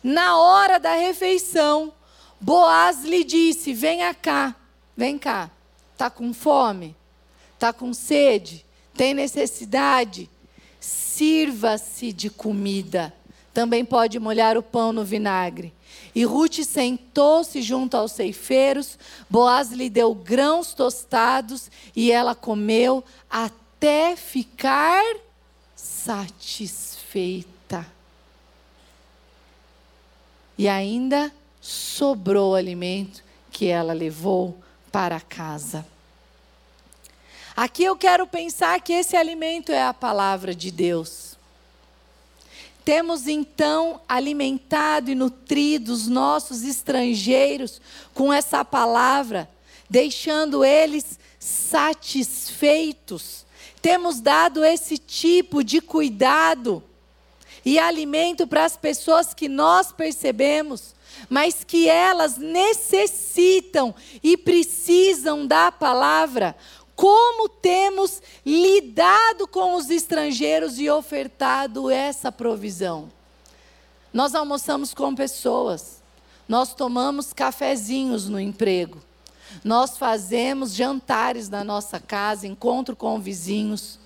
Na 0.03 0.39
hora 0.39 0.79
da 0.79 0.95
refeição, 0.95 1.93
Boaz 2.39 3.03
lhe 3.03 3.23
disse: 3.23 3.73
Venha 3.73 4.13
cá, 4.13 4.55
vem 4.95 5.17
cá. 5.17 5.49
Está 5.93 6.09
com 6.09 6.33
fome? 6.33 6.95
Está 7.53 7.73
com 7.73 7.93
sede? 7.93 8.65
Tem 8.93 9.13
necessidade? 9.13 10.29
Sirva-se 10.79 12.13
de 12.13 12.29
comida 12.29 13.13
também 13.57 13.83
pode 13.83 14.19
molhar 14.19 14.55
o 14.55 14.61
pão 14.61 14.93
no 14.93 15.03
vinagre. 15.03 15.73
E 16.13 16.23
Ruth 16.23 16.59
sentou-se 16.59 17.59
junto 17.59 17.97
aos 17.97 18.11
ceifeiros, 18.11 18.99
Boaz 19.27 19.71
lhe 19.71 19.89
deu 19.89 20.13
grãos 20.13 20.75
tostados 20.75 21.71
e 21.95 22.11
ela 22.11 22.35
comeu 22.35 23.03
até 23.27 24.15
ficar 24.15 25.03
satisfeita. 25.75 27.47
E 30.55 30.67
ainda 30.67 31.33
sobrou 31.67 32.55
alimento 32.55 33.21
que 33.51 33.67
ela 33.67 33.91
levou 33.91 34.57
para 34.89 35.19
casa. 35.19 35.85
Aqui 37.55 37.83
eu 37.83 37.95
quero 37.97 38.25
pensar 38.25 38.79
que 38.79 38.93
esse 38.93 39.17
alimento 39.17 39.73
é 39.73 39.83
a 39.83 39.93
palavra 39.93 40.55
de 40.55 40.71
Deus. 40.71 41.35
Temos 42.85 43.27
então 43.27 43.99
alimentado 44.07 45.11
e 45.11 45.15
nutrido 45.15 45.91
os 45.91 46.07
nossos 46.07 46.63
estrangeiros 46.63 47.81
com 48.13 48.31
essa 48.31 48.63
palavra, 48.63 49.49
deixando 49.89 50.63
eles 50.63 51.19
satisfeitos. 51.37 53.45
Temos 53.81 54.21
dado 54.21 54.63
esse 54.63 54.97
tipo 54.97 55.61
de 55.61 55.81
cuidado 55.81 56.81
e 57.65 57.77
alimento 57.77 58.47
para 58.47 58.63
as 58.63 58.77
pessoas 58.77 59.33
que 59.33 59.49
nós 59.49 59.91
percebemos, 59.91 60.95
mas 61.29 61.63
que 61.63 61.87
elas 61.87 62.37
necessitam 62.37 63.93
e 64.23 64.37
precisam 64.37 65.45
da 65.45 65.71
palavra 65.71 66.55
como 66.97 67.47
temos 67.47 68.23
lidado 68.43 69.47
com 69.47 69.75
os 69.75 69.91
estrangeiros 69.91 70.79
e 70.79 70.89
ofertado 70.89 71.91
essa 71.91 72.31
provisão. 72.31 73.11
Nós 74.11 74.33
almoçamos 74.33 74.95
com 74.95 75.13
pessoas, 75.13 76.01
nós 76.49 76.73
tomamos 76.73 77.33
cafezinhos 77.33 78.27
no 78.27 78.39
emprego, 78.39 78.97
nós 79.63 79.95
fazemos 79.95 80.73
jantares 80.73 81.49
na 81.49 81.63
nossa 81.63 81.99
casa, 81.99 82.47
encontro 82.47 82.95
com 82.95 83.19
vizinhos. 83.19 83.99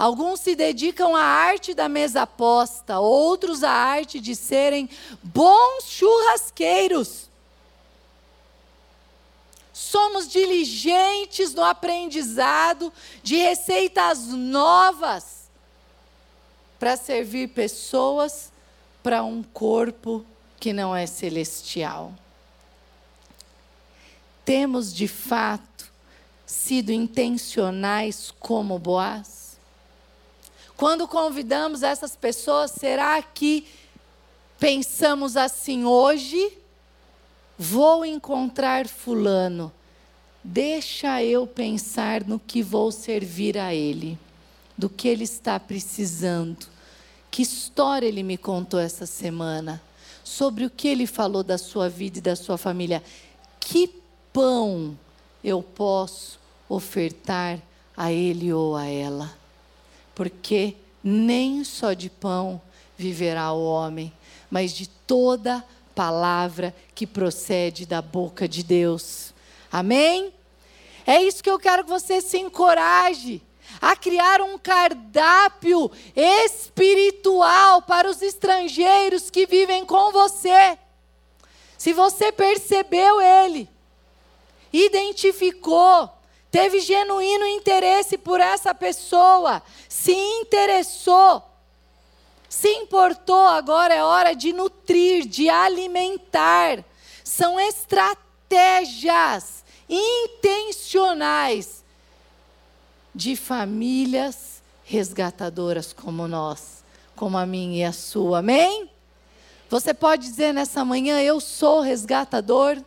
Alguns 0.00 0.40
se 0.40 0.56
dedicam 0.56 1.14
à 1.14 1.22
arte 1.22 1.74
da 1.74 1.86
mesa 1.86 2.26
posta, 2.26 2.98
outros 2.98 3.62
à 3.62 3.70
arte 3.70 4.18
de 4.18 4.34
serem 4.34 4.88
bons 5.22 5.84
churrasqueiros. 5.90 7.28
Somos 9.74 10.26
diligentes 10.26 11.52
no 11.52 11.62
aprendizado 11.62 12.90
de 13.22 13.36
receitas 13.36 14.28
novas 14.28 15.50
para 16.78 16.96
servir 16.96 17.48
pessoas 17.48 18.50
para 19.02 19.22
um 19.22 19.42
corpo 19.42 20.24
que 20.58 20.72
não 20.72 20.96
é 20.96 21.06
celestial. 21.06 22.14
Temos 24.46 24.94
de 24.94 25.06
fato 25.06 25.92
sido 26.46 26.90
intencionais 26.90 28.30
como 28.40 28.78
Boaz? 28.78 29.39
Quando 30.80 31.06
convidamos 31.06 31.82
essas 31.82 32.16
pessoas, 32.16 32.70
será 32.70 33.20
que 33.20 33.66
pensamos 34.58 35.36
assim 35.36 35.84
hoje? 35.84 36.56
Vou 37.58 38.02
encontrar 38.02 38.88
Fulano 38.88 39.70
Deixa 40.42 41.22
eu 41.22 41.46
pensar 41.46 42.24
no 42.24 42.38
que 42.40 42.62
vou 42.62 42.90
servir 42.90 43.58
a 43.58 43.74
Ele, 43.74 44.18
do 44.74 44.88
que 44.88 45.06
Ele 45.06 45.24
está 45.24 45.60
precisando, 45.60 46.66
Que 47.30 47.42
história 47.42 48.06
ele 48.06 48.22
me 48.22 48.38
contou 48.38 48.80
essa 48.80 49.04
semana? 49.04 49.82
Sobre 50.24 50.64
o 50.64 50.70
que 50.70 50.88
ele 50.88 51.06
falou 51.06 51.42
da 51.42 51.58
sua 51.58 51.90
vida 51.90 52.20
e 52.20 52.22
da 52.22 52.34
sua 52.34 52.56
família? 52.56 53.02
Que 53.60 53.86
pão 54.32 54.98
eu 55.44 55.62
posso 55.62 56.40
ofertar 56.70 57.58
a 57.94 58.10
ele 58.10 58.50
ou 58.50 58.74
a 58.74 58.86
ela? 58.86 59.40
Porque 60.20 60.76
nem 61.02 61.64
só 61.64 61.94
de 61.94 62.10
pão 62.10 62.60
viverá 62.94 63.52
o 63.52 63.64
homem, 63.64 64.12
mas 64.50 64.70
de 64.70 64.86
toda 64.86 65.64
palavra 65.94 66.76
que 66.94 67.06
procede 67.06 67.86
da 67.86 68.02
boca 68.02 68.46
de 68.46 68.62
Deus. 68.62 69.32
Amém? 69.72 70.30
É 71.06 71.22
isso 71.22 71.42
que 71.42 71.48
eu 71.48 71.58
quero 71.58 71.84
que 71.84 71.88
você 71.88 72.20
se 72.20 72.36
encoraje 72.36 73.40
a 73.80 73.96
criar 73.96 74.42
um 74.42 74.58
cardápio 74.58 75.90
espiritual 76.14 77.80
para 77.80 78.06
os 78.06 78.20
estrangeiros 78.20 79.30
que 79.30 79.46
vivem 79.46 79.86
com 79.86 80.12
você. 80.12 80.76
Se 81.78 81.94
você 81.94 82.30
percebeu 82.30 83.22
ele, 83.22 83.66
identificou, 84.70 86.10
teve 86.50 86.80
genuíno 86.80 87.46
interesse 87.46 88.18
por 88.18 88.40
essa 88.40 88.74
pessoa, 88.74 89.62
se 89.88 90.12
interessou, 90.12 91.42
se 92.48 92.68
importou, 92.68 93.46
agora 93.46 93.94
é 93.94 94.02
hora 94.02 94.34
de 94.34 94.52
nutrir, 94.52 95.24
de 95.26 95.48
alimentar. 95.48 96.84
São 97.22 97.60
estratégias 97.60 99.62
intencionais 99.88 101.84
de 103.14 103.36
famílias 103.36 104.60
resgatadoras 104.84 105.92
como 105.92 106.26
nós, 106.26 106.82
como 107.14 107.38
a 107.38 107.46
minha 107.46 107.78
e 107.78 107.84
a 107.84 107.92
sua. 107.92 108.40
Amém? 108.40 108.90
Você 109.68 109.94
pode 109.94 110.28
dizer 110.28 110.52
nessa 110.52 110.84
manhã: 110.84 111.20
Eu 111.20 111.38
sou 111.40 111.80
resgatador? 111.80 112.82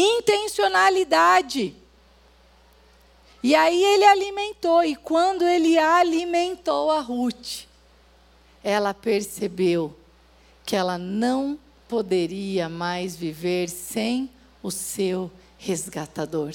Intencionalidade. 0.00 1.74
E 3.42 3.54
aí 3.56 3.82
ele 3.82 4.04
alimentou, 4.04 4.84
e 4.84 4.94
quando 4.94 5.42
ele 5.42 5.76
alimentou 5.76 6.92
a 6.92 7.00
Ruth, 7.00 7.64
ela 8.62 8.94
percebeu 8.94 9.96
que 10.64 10.76
ela 10.76 10.96
não 10.98 11.58
poderia 11.88 12.68
mais 12.68 13.16
viver 13.16 13.68
sem 13.68 14.30
o 14.62 14.70
seu 14.70 15.30
resgatador. 15.56 16.54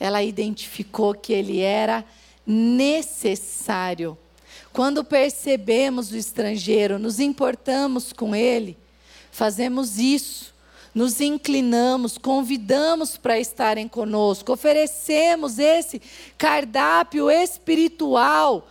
Ela 0.00 0.22
identificou 0.22 1.14
que 1.14 1.32
ele 1.32 1.60
era 1.60 2.04
necessário. 2.44 4.18
Quando 4.72 5.04
percebemos 5.04 6.10
o 6.10 6.16
estrangeiro, 6.16 6.98
nos 6.98 7.20
importamos 7.20 8.12
com 8.12 8.34
ele, 8.34 8.76
fazemos 9.30 9.98
isso 9.98 10.53
nos 10.94 11.20
inclinamos, 11.20 12.16
convidamos 12.16 13.16
para 13.16 13.38
estarem 13.38 13.88
conosco, 13.88 14.52
oferecemos 14.52 15.58
esse 15.58 16.00
cardápio 16.38 17.30
espiritual, 17.30 18.68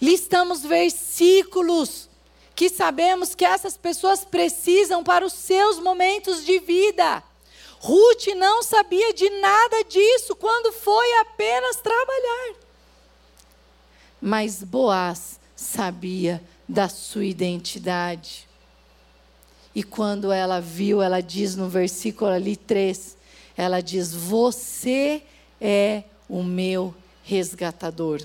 listamos 0.00 0.62
versículos 0.62 2.08
que 2.54 2.68
sabemos 2.68 3.34
que 3.34 3.44
essas 3.44 3.76
pessoas 3.76 4.24
precisam 4.24 5.04
para 5.04 5.24
os 5.24 5.32
seus 5.32 5.78
momentos 5.78 6.44
de 6.44 6.58
vida. 6.58 7.22
Ruth 7.78 8.26
não 8.36 8.62
sabia 8.62 9.14
de 9.14 9.30
nada 9.30 9.84
disso 9.84 10.36
quando 10.36 10.70
foi 10.72 11.12
apenas 11.20 11.76
trabalhar. 11.76 12.54
Mas 14.20 14.62
Boaz 14.62 15.40
sabia 15.56 16.42
da 16.68 16.88
sua 16.90 17.24
identidade. 17.24 18.49
E 19.74 19.82
quando 19.82 20.32
ela 20.32 20.60
viu, 20.60 21.00
ela 21.00 21.20
diz 21.20 21.54
no 21.54 21.68
versículo 21.68 22.30
ali 22.30 22.56
3, 22.56 23.16
ela 23.56 23.80
diz: 23.80 24.12
Você 24.12 25.22
é 25.60 26.02
o 26.28 26.42
meu 26.42 26.94
resgatador. 27.22 28.20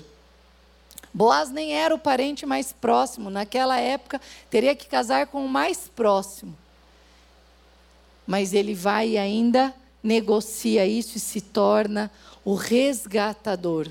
Boaz 1.12 1.50
nem 1.50 1.72
era 1.72 1.94
o 1.94 1.98
parente 1.98 2.44
mais 2.44 2.72
próximo, 2.72 3.30
naquela 3.30 3.78
época 3.78 4.20
teria 4.50 4.74
que 4.74 4.86
casar 4.86 5.28
com 5.28 5.44
o 5.44 5.48
mais 5.48 5.88
próximo. 5.88 6.56
Mas 8.26 8.52
ele 8.52 8.74
vai 8.74 9.10
e 9.10 9.18
ainda 9.18 9.74
negocia 10.02 10.84
isso 10.86 11.16
e 11.16 11.20
se 11.20 11.40
torna 11.40 12.10
o 12.44 12.54
resgatador. 12.54 13.90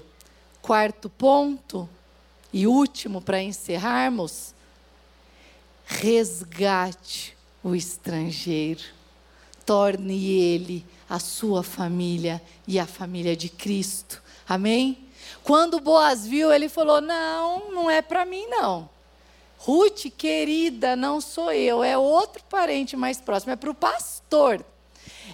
Quarto 0.62 1.10
ponto 1.10 1.88
e 2.52 2.68
último 2.68 3.22
para 3.22 3.42
encerrarmos: 3.42 4.54
resgate 5.86 7.35
o 7.66 7.76
estrangeiro. 7.76 8.84
Torne 9.66 10.32
ele 10.40 10.86
a 11.10 11.18
sua 11.18 11.64
família 11.64 12.40
e 12.68 12.78
a 12.80 12.86
família 12.86 13.36
de 13.36 13.50
Cristo. 13.50 14.22
Amém? 14.48 15.00
Quando 15.44 15.80
Boaz 15.80 16.28
viu, 16.28 16.54
ele 16.54 16.70
falou: 16.70 17.02
Não, 17.02 17.72
não 17.72 17.90
é 17.90 18.04
para 18.04 18.24
mim, 18.24 18.46
não. 18.48 18.88
Ruth, 19.58 20.06
querida, 20.16 20.96
não 20.96 21.20
sou 21.20 21.52
eu, 21.52 21.84
é 21.84 21.98
outro 21.98 22.44
parente 22.44 22.96
mais 22.96 23.20
próximo, 23.20 23.54
é 23.54 23.56
para 23.56 23.72
o 23.72 23.74
pastor, 23.74 24.64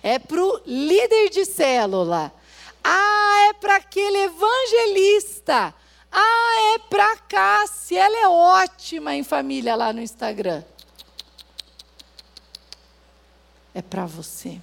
é 0.02 0.18
para 0.18 0.42
o 0.42 0.62
líder 0.66 1.30
de 1.30 1.44
célula. 1.44 2.32
Ah, 2.82 3.50
é 3.50 3.54
para 3.54 3.76
aquele 3.76 4.18
evangelista. 4.20 5.76
Ah, 6.10 6.76
é 6.76 6.80
para 6.90 7.18
Cássia, 7.18 8.00
ela 8.00 8.18
é 8.18 8.28
ótima 8.30 9.14
em 9.16 9.24
família 9.24 9.76
lá 9.76 9.92
no 9.92 10.02
Instagram 10.02 10.64
é 13.74 13.82
para 13.82 14.06
você. 14.06 14.60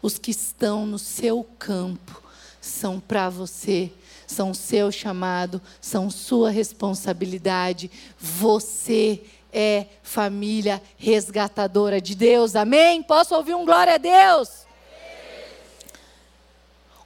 Os 0.00 0.18
que 0.18 0.30
estão 0.30 0.86
no 0.86 0.98
seu 0.98 1.44
campo 1.58 2.22
são 2.60 3.00
para 3.00 3.28
você, 3.28 3.90
são 4.26 4.54
seu 4.54 4.92
chamado, 4.92 5.60
são 5.80 6.10
sua 6.10 6.50
responsabilidade. 6.50 7.90
Você 8.18 9.22
é 9.52 9.86
família 10.02 10.82
resgatadora 10.96 12.00
de 12.00 12.14
Deus. 12.14 12.54
Amém? 12.54 13.02
Posso 13.02 13.34
ouvir 13.34 13.54
um 13.54 13.64
glória 13.64 13.94
a 13.94 13.98
Deus? 13.98 14.66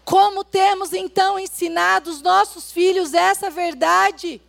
Como 0.05 0.45
temos 0.45 0.93
então 0.93 1.39
ensinado 1.39 2.11
os 2.11 2.21
nossos 2.21 2.73
filhos 2.73 3.15
essa 3.15 3.51
verdade? 3.51 4.43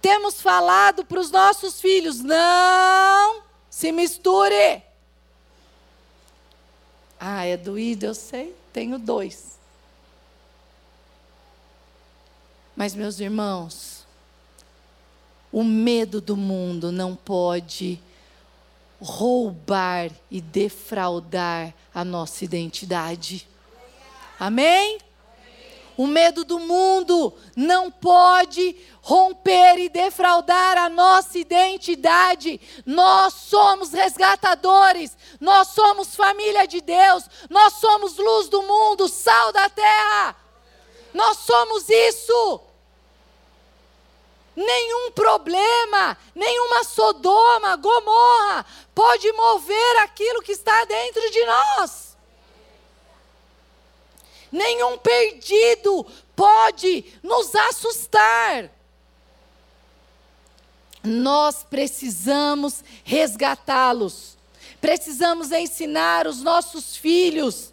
Temos 0.00 0.40
falado 0.40 1.04
para 1.04 1.20
os 1.20 1.30
nossos 1.30 1.80
filhos: 1.80 2.20
não 2.20 3.42
se 3.68 3.92
misture. 3.92 4.87
Ah, 7.18 7.44
é 7.44 7.56
doído, 7.56 8.06
eu 8.06 8.14
sei, 8.14 8.54
tenho 8.72 8.98
dois. 8.98 9.58
Mas, 12.76 12.94
meus 12.94 13.18
irmãos, 13.18 14.06
o 15.50 15.64
medo 15.64 16.20
do 16.20 16.36
mundo 16.36 16.92
não 16.92 17.16
pode 17.16 18.00
roubar 19.00 20.10
e 20.30 20.40
defraudar 20.40 21.74
a 21.94 22.04
nossa 22.04 22.44
identidade. 22.44 23.48
Amém? 24.38 24.98
O 25.98 26.06
medo 26.06 26.44
do 26.44 26.60
mundo 26.60 27.36
não 27.56 27.90
pode 27.90 28.76
romper 29.02 29.78
e 29.78 29.88
defraudar 29.88 30.78
a 30.78 30.88
nossa 30.88 31.36
identidade. 31.36 32.60
Nós 32.86 33.34
somos 33.34 33.92
resgatadores, 33.92 35.16
nós 35.40 35.66
somos 35.68 36.14
família 36.14 36.68
de 36.68 36.80
Deus, 36.80 37.24
nós 37.50 37.74
somos 37.74 38.16
luz 38.16 38.48
do 38.48 38.62
mundo, 38.62 39.08
sal 39.08 39.50
da 39.50 39.68
terra. 39.68 40.36
Nós 41.12 41.38
somos 41.38 41.88
isso. 41.88 42.60
Nenhum 44.54 45.10
problema, 45.10 46.16
nenhuma 46.32 46.84
Sodoma, 46.84 47.74
Gomorra 47.74 48.64
pode 48.94 49.32
mover 49.32 49.96
aquilo 50.02 50.42
que 50.42 50.52
está 50.52 50.84
dentro 50.84 51.28
de 51.28 51.44
nós. 51.44 52.07
Nenhum 54.50 54.98
perdido 54.98 56.06
pode 56.34 57.04
nos 57.22 57.54
assustar. 57.54 58.70
Nós 61.02 61.64
precisamos 61.68 62.82
resgatá-los. 63.04 64.36
Precisamos 64.80 65.50
ensinar 65.50 66.26
os 66.26 66.42
nossos 66.42 66.96
filhos 66.96 67.72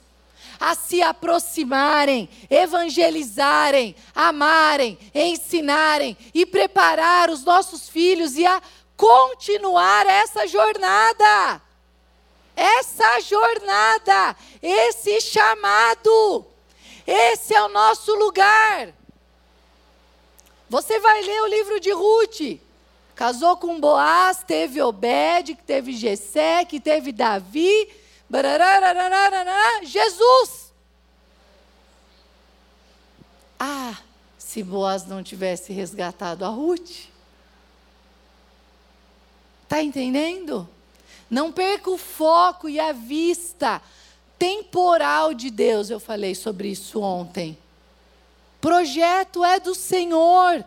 a 0.60 0.74
se 0.74 1.02
aproximarem, 1.02 2.30
evangelizarem, 2.50 3.96
amarem, 4.14 4.98
ensinarem 5.14 6.18
e 6.34 6.46
preparar 6.46 7.30
os 7.30 7.44
nossos 7.44 7.90
filhos 7.90 8.36
e 8.36 8.46
a 8.46 8.62
continuar 8.96 10.06
essa 10.06 10.48
jornada. 10.48 11.62
Essa 12.56 13.20
jornada, 13.20 14.36
esse 14.62 15.20
chamado. 15.20 16.46
Esse 17.06 17.54
é 17.54 17.62
o 17.64 17.70
nosso 17.70 18.14
lugar. 18.16 18.94
Você 20.70 21.00
vai 21.00 21.22
ler 21.22 21.42
o 21.42 21.48
livro 21.48 21.80
de 21.80 21.92
Ruth. 21.92 22.60
Casou 23.16 23.56
com 23.58 23.80
Boaz, 23.80 24.44
teve 24.46 24.82
Obed, 24.82 25.56
teve 25.66 25.94
Jessé, 25.94 26.66
que 26.66 26.80
teve 26.80 27.12
Davi, 27.12 27.90
Jesus. 29.84 30.74
Ah, 33.58 33.96
se 34.38 34.62
Boaz 34.64 35.06
não 35.06 35.24
tivesse 35.24 35.72
resgatado 35.72 36.44
a 36.44 36.50
Ruth. 36.50 37.08
Está 39.64 39.82
entendendo? 39.82 40.68
Não 41.30 41.52
perca 41.52 41.90
o 41.90 41.98
foco 41.98 42.68
e 42.68 42.80
a 42.80 42.92
vista 42.92 43.82
temporal 44.46 45.34
de 45.34 45.50
Deus. 45.50 45.90
Eu 45.90 46.00
falei 46.00 46.36
sobre 46.36 46.68
isso 46.68 47.02
ontem. 47.02 47.58
Projeto 48.62 49.44
é 49.44 49.60
do 49.60 49.74
Senhor. 49.74 50.64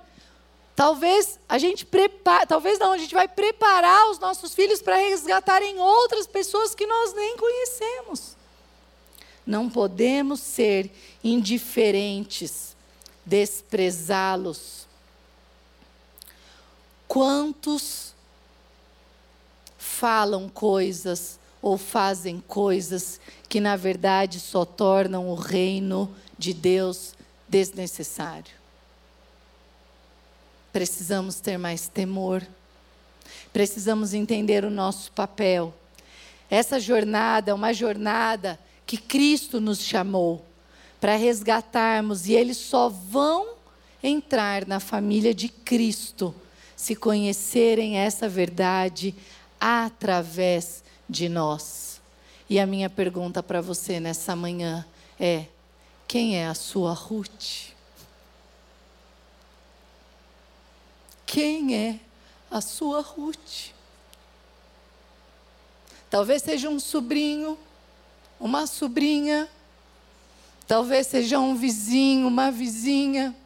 Talvez 0.74 1.38
a 1.48 1.58
gente 1.58 1.86
prepare, 1.86 2.46
talvez 2.46 2.78
não, 2.80 2.92
a 2.92 2.98
gente 2.98 3.14
vai 3.14 3.28
preparar 3.28 4.10
os 4.10 4.18
nossos 4.18 4.52
filhos 4.52 4.82
para 4.82 4.96
resgatarem 4.96 5.78
outras 5.78 6.26
pessoas 6.26 6.74
que 6.74 6.86
nós 6.86 7.14
nem 7.14 7.36
conhecemos. 7.36 8.36
Não 9.46 9.70
podemos 9.70 10.40
ser 10.40 10.90
indiferentes, 11.22 12.76
desprezá-los. 13.24 14.88
Quantos 17.06 18.12
falam 19.78 20.48
coisas 20.48 21.38
ou 21.60 21.76
fazem 21.76 22.42
coisas 22.46 23.20
que 23.48 23.60
na 23.60 23.76
verdade 23.76 24.40
só 24.40 24.64
tornam 24.64 25.28
o 25.28 25.34
reino 25.34 26.14
de 26.38 26.52
Deus 26.52 27.14
desnecessário? 27.48 28.52
Precisamos 30.72 31.40
ter 31.40 31.58
mais 31.58 31.88
temor. 31.88 32.46
Precisamos 33.52 34.14
entender 34.14 34.64
o 34.64 34.70
nosso 34.70 35.10
papel. 35.12 35.74
Essa 36.50 36.78
jornada 36.78 37.50
é 37.50 37.54
uma 37.54 37.72
jornada 37.72 38.58
que 38.86 38.96
Cristo 38.96 39.60
nos 39.60 39.80
chamou 39.80 40.44
para 41.00 41.16
resgatarmos 41.16 42.26
e 42.26 42.32
eles 42.32 42.56
só 42.56 42.88
vão 42.88 43.54
entrar 44.02 44.66
na 44.66 44.80
família 44.80 45.34
de 45.34 45.48
Cristo 45.48 46.34
se 46.76 46.94
conhecerem 46.94 47.96
essa 47.96 48.28
verdade 48.28 49.14
através 49.60 50.84
de 51.08 51.28
nós. 51.28 52.00
E 52.48 52.58
a 52.58 52.66
minha 52.66 52.90
pergunta 52.90 53.42
para 53.42 53.60
você 53.60 54.00
nessa 54.00 54.34
manhã 54.34 54.86
é: 55.18 55.46
quem 56.06 56.36
é 56.36 56.46
a 56.46 56.54
sua 56.54 56.92
Ruth? 56.92 57.78
quem 61.28 61.76
é 61.76 62.00
a 62.50 62.60
sua 62.62 63.02
Ruth. 63.02 63.68
Talvez 66.08 66.42
seja 66.42 66.70
um 66.70 66.80
sobrinho, 66.80 67.58
uma 68.40 68.66
sobrinha, 68.66 69.46
talvez 70.66 71.06
seja 71.06 71.38
um 71.38 71.54
vizinho, 71.54 72.26
uma 72.26 72.50
vizinha. 72.50 73.36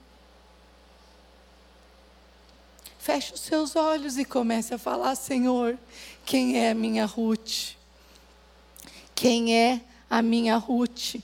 Feche 3.01 3.35
os 3.35 3.41
seus 3.41 3.75
olhos 3.75 4.17
e 4.17 4.25
comece 4.25 4.73
a 4.73 4.79
falar: 4.79 5.17
Senhor, 5.17 5.77
quem 6.25 6.59
é 6.59 6.71
a 6.71 6.75
minha 6.75 7.05
Ruth? 7.05 7.75
Quem 9.15 9.57
é 9.57 9.81
a 10.09 10.23
minha 10.23 10.57
Ruth? 10.57 11.17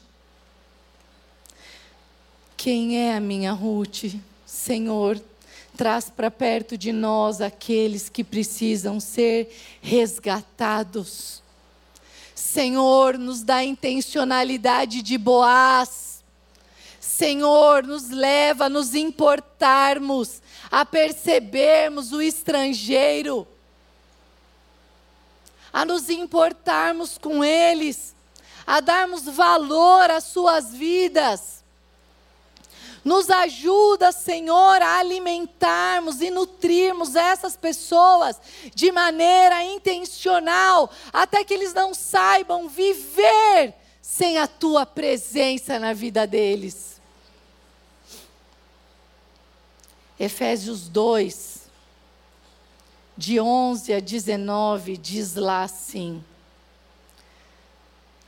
Quem 2.56 2.98
é 2.98 3.14
a 3.16 3.20
minha 3.20 3.52
Ruth? 3.52 4.14
Senhor, 4.44 5.20
traz 5.76 6.10
para 6.10 6.30
perto 6.30 6.76
de 6.76 6.92
nós 6.92 7.40
aqueles 7.40 8.08
que 8.08 8.24
precisam 8.24 8.98
ser 8.98 9.54
resgatados. 9.80 11.42
Senhor, 12.34 13.18
nos 13.18 13.42
dá 13.42 13.62
intencionalidade 13.62 15.02
de 15.02 15.16
Boaz. 15.16 16.24
Senhor, 17.00 17.84
nos 17.84 18.10
leva 18.10 18.66
a 18.66 18.68
nos 18.68 18.94
importarmos, 18.94 20.40
a 20.70 20.84
percebermos 20.84 22.12
o 22.12 22.22
estrangeiro, 22.22 23.46
a 25.78 25.84
nos 25.84 26.10
importarmos 26.10 27.16
com 27.18 27.44
eles, 27.44 28.12
a 28.66 28.80
darmos 28.80 29.22
valor 29.22 30.10
às 30.10 30.24
suas 30.24 30.72
vidas 30.72 31.58
nos 33.04 33.30
ajuda, 33.30 34.10
Senhor, 34.10 34.82
a 34.82 34.98
alimentarmos 34.98 36.20
e 36.20 36.30
nutrirmos 36.30 37.14
essas 37.14 37.56
pessoas 37.56 38.38
de 38.74 38.90
maneira 38.90 39.62
intencional, 39.62 40.90
até 41.12 41.44
que 41.44 41.54
eles 41.54 41.72
não 41.72 41.94
saibam 41.94 42.68
viver 42.68 43.72
sem 44.02 44.36
a 44.36 44.48
tua 44.48 44.84
presença 44.84 45.78
na 45.78 45.92
vida 45.92 46.26
deles. 46.26 47.00
Efésios 50.18 50.88
2, 50.88 51.57
de 53.18 53.40
11 53.40 53.94
a 53.94 53.98
19, 53.98 54.96
diz 54.96 55.34
lá 55.34 55.64
assim: 55.64 56.22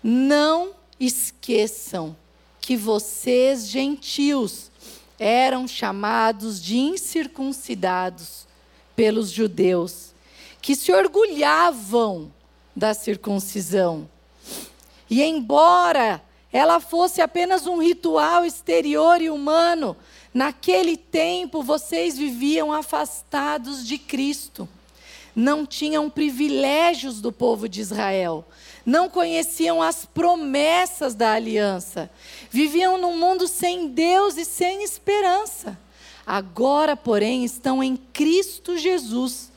Não 0.02 0.72
esqueçam 0.98 2.16
que 2.60 2.76
vocês, 2.76 3.68
gentios, 3.68 4.68
eram 5.16 5.68
chamados 5.68 6.60
de 6.60 6.76
incircuncidados 6.76 8.48
pelos 8.96 9.30
judeus, 9.30 10.12
que 10.60 10.74
se 10.74 10.92
orgulhavam 10.92 12.32
da 12.74 12.92
circuncisão. 12.92 14.10
E 15.08 15.22
embora 15.22 16.20
ela 16.52 16.80
fosse 16.80 17.22
apenas 17.22 17.64
um 17.68 17.80
ritual 17.80 18.44
exterior 18.44 19.22
e 19.22 19.30
humano, 19.30 19.96
naquele 20.34 20.96
tempo 20.96 21.62
vocês 21.62 22.18
viviam 22.18 22.72
afastados 22.72 23.86
de 23.86 23.96
Cristo. 23.96 24.68
Não 25.34 25.64
tinham 25.64 26.10
privilégios 26.10 27.20
do 27.20 27.30
povo 27.30 27.68
de 27.68 27.80
Israel, 27.80 28.44
não 28.84 29.08
conheciam 29.08 29.80
as 29.80 30.04
promessas 30.04 31.14
da 31.14 31.32
aliança, 31.32 32.10
viviam 32.50 32.98
num 32.98 33.16
mundo 33.16 33.46
sem 33.46 33.88
Deus 33.88 34.36
e 34.36 34.44
sem 34.44 34.82
esperança. 34.82 35.78
Agora, 36.26 36.96
porém, 36.96 37.44
estão 37.44 37.82
em 37.82 37.96
Cristo 37.96 38.76
Jesus. 38.76 39.50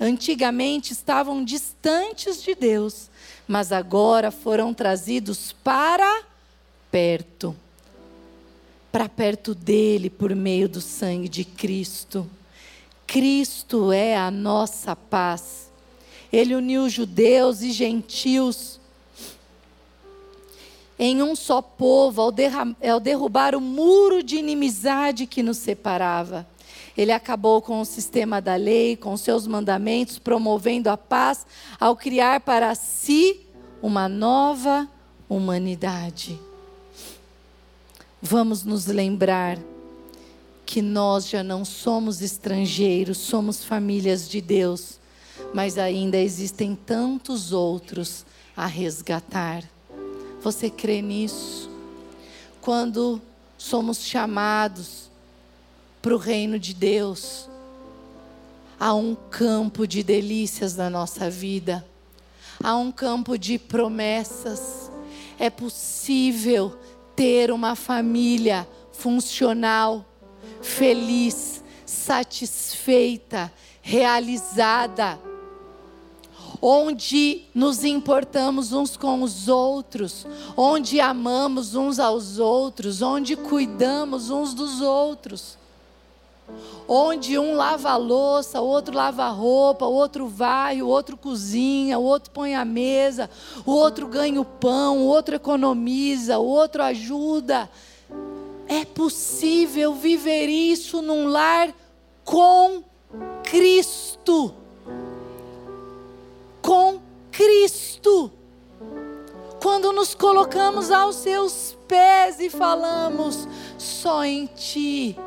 Antigamente 0.00 0.92
estavam 0.92 1.44
distantes 1.44 2.42
de 2.42 2.54
Deus, 2.54 3.08
mas 3.46 3.72
agora 3.72 4.30
foram 4.30 4.74
trazidos 4.74 5.52
para 5.62 6.24
perto 6.90 7.56
para 8.92 9.08
perto 9.08 9.54
dele 9.54 10.10
por 10.10 10.36
meio 10.36 10.68
do 10.68 10.82
sangue 10.82 11.26
de 11.26 11.44
Cristo. 11.46 12.28
Cristo 13.06 13.92
é 13.92 14.16
a 14.16 14.30
nossa 14.30 14.96
paz. 14.96 15.70
Ele 16.32 16.54
uniu 16.54 16.88
judeus 16.88 17.60
e 17.60 17.70
gentios 17.70 18.80
em 20.98 21.22
um 21.22 21.34
só 21.34 21.60
povo, 21.60 22.22
ao, 22.22 22.32
ao 22.90 23.00
derrubar 23.00 23.54
o 23.54 23.60
muro 23.60 24.22
de 24.22 24.36
inimizade 24.36 25.26
que 25.26 25.42
nos 25.42 25.58
separava. 25.58 26.46
Ele 26.96 27.10
acabou 27.10 27.60
com 27.60 27.80
o 27.80 27.84
sistema 27.84 28.40
da 28.40 28.54
lei, 28.54 28.96
com 28.96 29.16
seus 29.16 29.46
mandamentos, 29.46 30.18
promovendo 30.18 30.88
a 30.88 30.96
paz, 30.96 31.46
ao 31.80 31.96
criar 31.96 32.40
para 32.40 32.74
si 32.74 33.40
uma 33.82 34.08
nova 34.08 34.88
humanidade. 35.28 36.38
Vamos 38.20 38.62
nos 38.62 38.86
lembrar 38.86 39.58
que 40.72 40.80
nós 40.80 41.28
já 41.28 41.42
não 41.42 41.66
somos 41.66 42.22
estrangeiros, 42.22 43.18
somos 43.18 43.62
famílias 43.62 44.26
de 44.26 44.40
Deus 44.40 45.02
mas 45.52 45.78
ainda 45.78 46.18
existem 46.18 46.74
tantos 46.74 47.52
outros 47.52 48.24
a 48.56 48.66
resgatar. 48.66 49.62
Você 50.42 50.68
crê 50.70 51.00
nisso? 51.00 51.70
Quando 52.60 53.20
somos 53.56 54.04
chamados 54.04 55.10
para 56.00 56.14
o 56.14 56.18
reino 56.18 56.58
de 56.58 56.74
Deus, 56.74 57.48
há 58.78 58.94
um 58.94 59.14
campo 59.14 59.86
de 59.86 60.02
delícias 60.02 60.76
na 60.76 60.90
nossa 60.90 61.30
vida, 61.30 61.84
há 62.62 62.76
um 62.76 62.90
campo 62.90 63.38
de 63.38 63.58
promessas. 63.58 64.90
É 65.38 65.50
possível 65.50 66.76
ter 67.14 67.50
uma 67.50 67.76
família 67.76 68.66
funcional, 68.92 70.04
feliz, 70.62 71.62
satisfeita, 71.84 73.52
realizada 73.82 75.18
onde 76.64 77.42
nos 77.52 77.82
importamos 77.82 78.72
uns 78.72 78.96
com 78.96 79.22
os 79.22 79.48
outros, 79.48 80.24
onde 80.56 81.00
amamos 81.00 81.74
uns 81.74 81.98
aos 81.98 82.38
outros, 82.38 83.02
onde 83.02 83.34
cuidamos 83.34 84.30
uns 84.30 84.54
dos 84.54 84.80
outros. 84.80 85.60
onde 86.86 87.38
um 87.38 87.54
lava 87.54 87.90
a 87.90 87.96
louça, 87.96 88.60
o 88.60 88.66
outro 88.66 88.94
lava 88.94 89.24
a 89.24 89.28
roupa, 89.28 89.86
o 89.86 89.92
outro 89.92 90.26
vai, 90.26 90.82
o 90.82 90.88
outro 90.88 91.16
cozinha, 91.16 91.98
o 91.98 92.02
outro 92.02 92.30
põe 92.30 92.54
a 92.54 92.64
mesa, 92.64 93.30
o 93.64 93.70
outro 93.70 94.06
ganha 94.06 94.38
o 94.38 94.44
pão, 94.44 94.98
o 94.98 95.06
outro 95.06 95.34
economiza, 95.34 96.38
o 96.38 96.44
outro 96.44 96.82
ajuda. 96.82 97.70
É 98.72 98.86
possível 98.86 99.92
viver 99.92 100.46
isso 100.46 101.02
num 101.02 101.26
lar 101.26 101.74
com 102.24 102.82
Cristo. 103.44 104.54
Com 106.62 106.98
Cristo. 107.30 108.32
Quando 109.60 109.92
nos 109.92 110.14
colocamos 110.14 110.90
aos 110.90 111.16
seus 111.16 111.76
pés 111.86 112.40
e 112.40 112.48
falamos, 112.48 113.46
só 113.76 114.24
em 114.24 114.46
Ti 114.46 115.18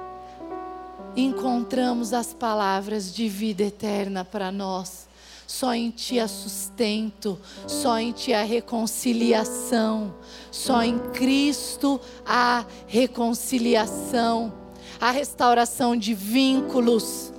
encontramos 1.16 2.14
as 2.14 2.34
palavras 2.34 3.14
de 3.14 3.30
vida 3.30 3.62
eterna 3.62 4.26
para 4.26 4.52
nós. 4.52 5.05
Só 5.48 5.74
em 5.74 5.92
Ti 5.92 6.20
há 6.20 6.28
sustento, 6.28 7.40
só 7.68 8.00
em 8.00 8.12
Ti 8.12 8.34
há 8.34 8.44
reconciliação, 8.44 10.16
só 10.52 10.82
em 10.82 10.98
Cristo 10.98 12.02
há 12.26 12.66
reconciliação, 12.88 14.52
a 15.00 15.12
restauração 15.12 15.96
de 15.96 16.16
vínculos, 16.16 17.32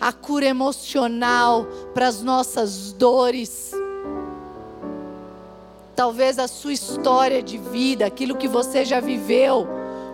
a 0.00 0.12
cura 0.12 0.46
emocional 0.46 1.66
para 1.92 2.06
as 2.06 2.22
nossas 2.22 2.92
dores. 2.92 3.72
Talvez 5.96 6.38
a 6.38 6.46
sua 6.46 6.74
história 6.74 7.42
de 7.42 7.58
vida, 7.58 8.06
aquilo 8.06 8.36
que 8.36 8.46
você 8.46 8.84
já 8.84 9.00
viveu, 9.00 9.66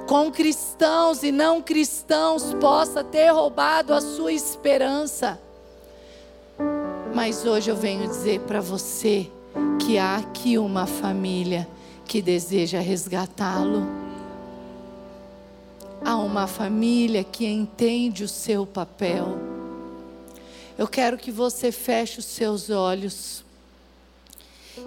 com 0.07 0.31
cristãos 0.31 1.23
e 1.23 1.31
não 1.31 1.61
cristãos 1.61 2.55
possa 2.55 3.05
ter 3.05 3.31
roubado 3.31 3.93
a 3.93 4.01
sua 4.01 4.33
esperança. 4.33 5.39
Mas 7.15 7.45
hoje 7.45 7.71
eu 7.71 7.77
venho 7.77 8.09
dizer 8.09 8.41
para 8.41 8.61
você 8.61 9.31
que 9.79 9.99
há 9.99 10.17
aqui 10.17 10.57
uma 10.57 10.87
família 10.87 11.69
que 12.07 12.23
deseja 12.23 12.81
resgatá-lo. 12.81 13.87
Há 16.05 16.17
uma 16.17 16.47
família 16.47 17.23
que 17.23 17.47
entende 17.47 18.25
o 18.25 18.29
seu 18.29 18.65
papel. 18.65 19.39
Eu 20.79 20.89
quero 20.89 21.19
que 21.19 21.31
você 21.31 21.71
feche 21.71 22.19
os 22.19 22.25
seus 22.25 22.71
olhos 22.71 23.45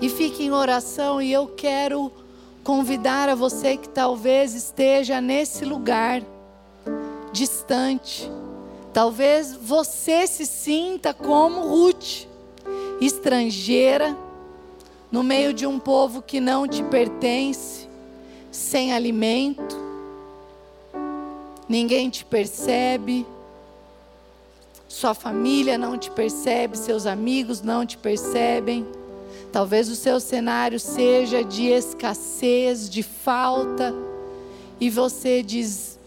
e 0.02 0.10
fique 0.10 0.44
em 0.44 0.52
oração 0.52 1.22
e 1.22 1.32
eu 1.32 1.48
quero 1.48 2.12
convidar 2.64 3.30
a 3.30 3.36
você 3.36 3.78
que 3.78 3.88
talvez 3.88 4.56
esteja 4.56 5.22
nesse 5.22 5.64
lugar, 5.64 6.24
distante. 7.32 8.28
Talvez 8.96 9.52
você 9.52 10.26
se 10.26 10.46
sinta 10.46 11.14
como 11.14 11.68
Ruth, 11.68 12.28
estrangeira, 13.02 14.16
no 15.12 15.22
meio 15.22 15.54
de 15.54 15.68
um 15.68 15.78
povo 15.78 16.22
que 16.22 16.40
não 16.40 16.66
te 16.66 16.82
pertence, 16.82 17.90
sem 18.50 18.94
alimento, 18.94 19.76
ninguém 21.68 22.10
te 22.10 22.24
percebe, 22.24 23.28
sua 24.88 25.14
família 25.14 25.78
não 25.78 25.98
te 25.98 26.10
percebe, 26.10 26.78
seus 26.78 27.06
amigos 27.06 27.62
não 27.62 27.86
te 27.86 27.98
percebem. 27.98 28.88
Talvez 29.52 29.90
o 29.90 29.96
seu 29.96 30.22
cenário 30.22 30.80
seja 30.80 31.44
de 31.44 31.66
escassez, 31.66 32.90
de 32.90 33.04
falta, 33.04 33.94
e 34.80 34.90
você 34.90 35.44
diz: 35.44 36.00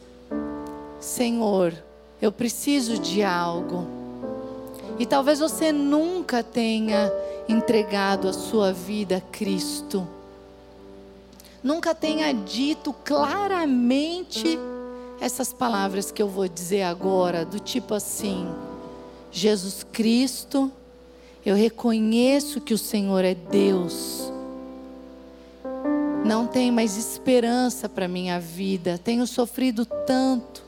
Senhor, 0.99 1.75
eu 2.21 2.33
preciso 2.33 2.99
de 2.99 3.23
algo. 3.23 3.87
E 4.99 5.07
talvez 5.07 5.39
você 5.39 5.73
nunca 5.73 6.43
tenha 6.43 7.13
entregado 7.49 8.29
a 8.29 8.33
sua 8.33 8.73
vida 8.73 9.19
a 9.19 9.21
Cristo. 9.21 10.07
Nunca 11.63 11.95
tenha 11.95 12.33
dito 12.33 12.93
claramente 13.05 14.59
essas 15.21 15.53
palavras 15.53 16.11
que 16.11 16.23
eu 16.23 16.29
vou 16.29 16.49
dizer 16.49 16.83
agora, 16.83 17.45
do 17.45 17.59
tipo 17.59 17.95
assim: 17.95 18.49
Jesus 19.31 19.85
Cristo 19.93 20.71
eu 21.49 21.57
reconheço 21.57 22.61
que 22.61 22.75
o 22.75 22.79
Senhor 22.79 23.25
é 23.25 23.35
Deus. 23.35 24.31
Não 26.23 26.47
tem 26.47 26.71
mais 26.71 26.99
esperança 26.99 27.89
para 27.89 28.07
minha 28.07 28.39
vida. 28.39 29.01
Tenho 29.03 29.27
sofrido 29.27 29.87
tanto, 29.87 30.63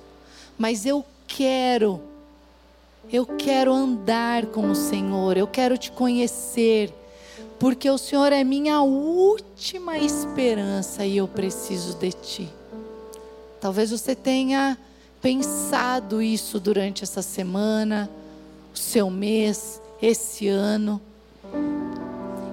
mas 0.57 0.87
eu 0.87 1.05
quero 1.31 2.11
eu 3.13 3.27
quero 3.27 3.73
andar 3.73 4.47
com 4.47 4.71
o 4.71 4.75
Senhor, 4.75 5.37
eu 5.37 5.47
quero 5.47 5.77
te 5.77 5.91
conhecer, 5.91 6.93
porque 7.59 7.91
o 7.91 7.99
Senhor 7.99 8.33
é 8.33 8.45
minha 8.45 8.83
última 8.83 9.99
esperança 9.99 11.05
e 11.05 11.17
eu 11.17 11.27
preciso 11.27 11.97
de 11.97 12.13
ti. 12.13 12.49
Talvez 13.61 13.91
você 13.91 14.15
tenha 14.15 14.79
pensado 15.21 16.23
isso 16.23 16.61
durante 16.61 17.03
essa 17.03 17.21
semana, 17.21 18.09
o 18.73 18.79
seu 18.79 19.11
mês, 19.11 19.83
esse 20.01 20.47
ano. 20.47 21.01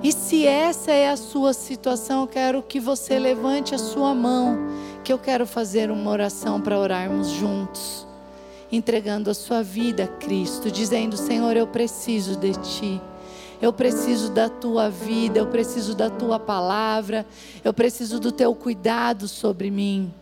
E 0.02 0.12
se 0.12 0.48
essa 0.48 0.92
é 0.92 1.10
a 1.10 1.18
sua 1.18 1.54
situação, 1.54 2.22
eu 2.22 2.28
quero 2.28 2.64
que 2.64 2.80
você 2.80 3.20
levante 3.20 3.76
a 3.76 3.78
sua 3.78 4.16
mão, 4.16 4.58
que 5.04 5.14
eu 5.14 5.20
quero 5.20 5.46
fazer 5.46 5.92
uma 5.92 6.10
oração 6.10 6.60
para 6.60 6.80
orarmos 6.80 7.28
juntos, 7.30 8.07
entregando 8.72 9.30
a 9.30 9.34
sua 9.34 9.64
vida 9.64 10.06
a 10.06 10.08
Cristo, 10.08 10.70
dizendo: 10.72 11.18
Senhor, 11.18 11.56
eu 11.56 11.68
preciso 11.68 12.36
de 12.36 12.54
Ti. 12.54 13.02
Eu 13.60 13.74
preciso 13.74 14.30
da 14.30 14.50
tua 14.50 14.88
vida, 14.88 15.40
eu 15.40 15.48
preciso 15.48 15.96
da 15.96 16.12
tua 16.12 16.40
palavra, 16.40 17.26
eu 17.64 17.74
preciso 17.74 18.20
do 18.20 18.32
teu 18.32 18.54
cuidado 18.54 19.28
sobre 19.28 19.72
mim. 19.72 20.14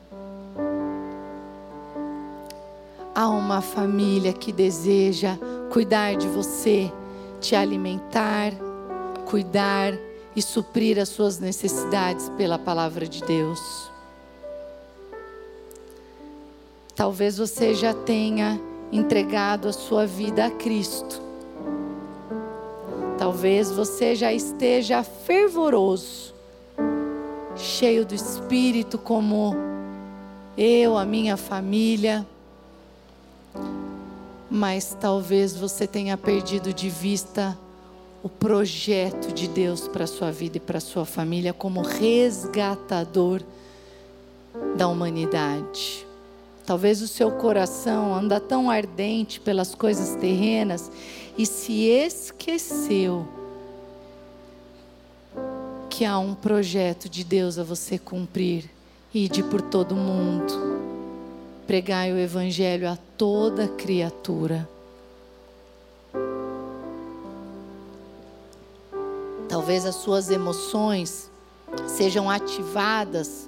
Há 3.13 3.27
uma 3.27 3.61
família 3.61 4.31
que 4.31 4.53
deseja 4.53 5.37
cuidar 5.69 6.15
de 6.15 6.27
você 6.27 6.91
te 7.41 7.55
alimentar, 7.55 8.53
cuidar 9.25 9.93
e 10.35 10.41
suprir 10.41 10.97
as 10.99 11.09
suas 11.09 11.39
necessidades 11.39 12.29
pela 12.37 12.57
palavra 12.57 13.07
de 13.07 13.21
Deus. 13.21 13.94
Talvez 16.95 17.37
você 17.37 17.73
já 17.73 17.93
tenha 17.93 18.59
entregado 18.91 19.67
a 19.67 19.73
sua 19.73 20.05
vida 20.05 20.45
a 20.45 20.51
Cristo. 20.51 21.21
Talvez 23.17 23.71
você 23.71 24.15
já 24.15 24.31
esteja 24.31 25.03
fervoroso, 25.03 26.33
cheio 27.55 28.05
do 28.05 28.13
Espírito, 28.13 28.97
como 28.97 29.55
eu, 30.57 30.97
a 30.97 31.05
minha 31.05 31.37
família 31.37 32.25
mas 34.55 34.95
talvez 34.99 35.53
você 35.55 35.85
tenha 35.85 36.17
perdido 36.17 36.73
de 36.73 36.89
vista 36.89 37.57
o 38.23 38.29
projeto 38.29 39.33
de 39.33 39.49
Deus 39.49 39.85
para 39.87 40.05
a 40.05 40.07
sua 40.07 40.31
vida 40.31 40.57
e 40.57 40.59
para 40.61 40.77
a 40.77 40.81
sua 40.81 41.05
família 41.05 41.51
como 41.51 41.81
resgatador 41.81 43.41
da 44.77 44.87
humanidade. 44.87 46.07
Talvez 46.65 47.01
o 47.01 47.07
seu 47.07 47.31
coração 47.31 48.15
anda 48.15 48.39
tão 48.39 48.69
ardente 48.69 49.39
pelas 49.39 49.75
coisas 49.75 50.19
terrenas 50.19 50.91
e 51.37 51.45
se 51.45 51.83
esqueceu 51.83 53.27
que 55.89 56.03
há 56.03 56.17
um 56.17 56.33
projeto 56.33 57.07
de 57.07 57.23
Deus 57.23 57.59
a 57.59 57.63
você 57.63 57.99
cumprir 57.99 58.69
e 59.13 59.29
de 59.29 59.43
por 59.43 59.61
todo 59.61 59.95
mundo 59.95 60.53
pregai 61.67 62.11
o 62.11 62.17
Evangelho 62.17 62.89
a 62.89 62.97
toda 63.17 63.67
criatura. 63.67 64.67
Talvez 69.47 69.85
as 69.85 69.95
suas 69.95 70.29
emoções 70.29 71.31
sejam 71.87 72.29
ativadas 72.29 73.44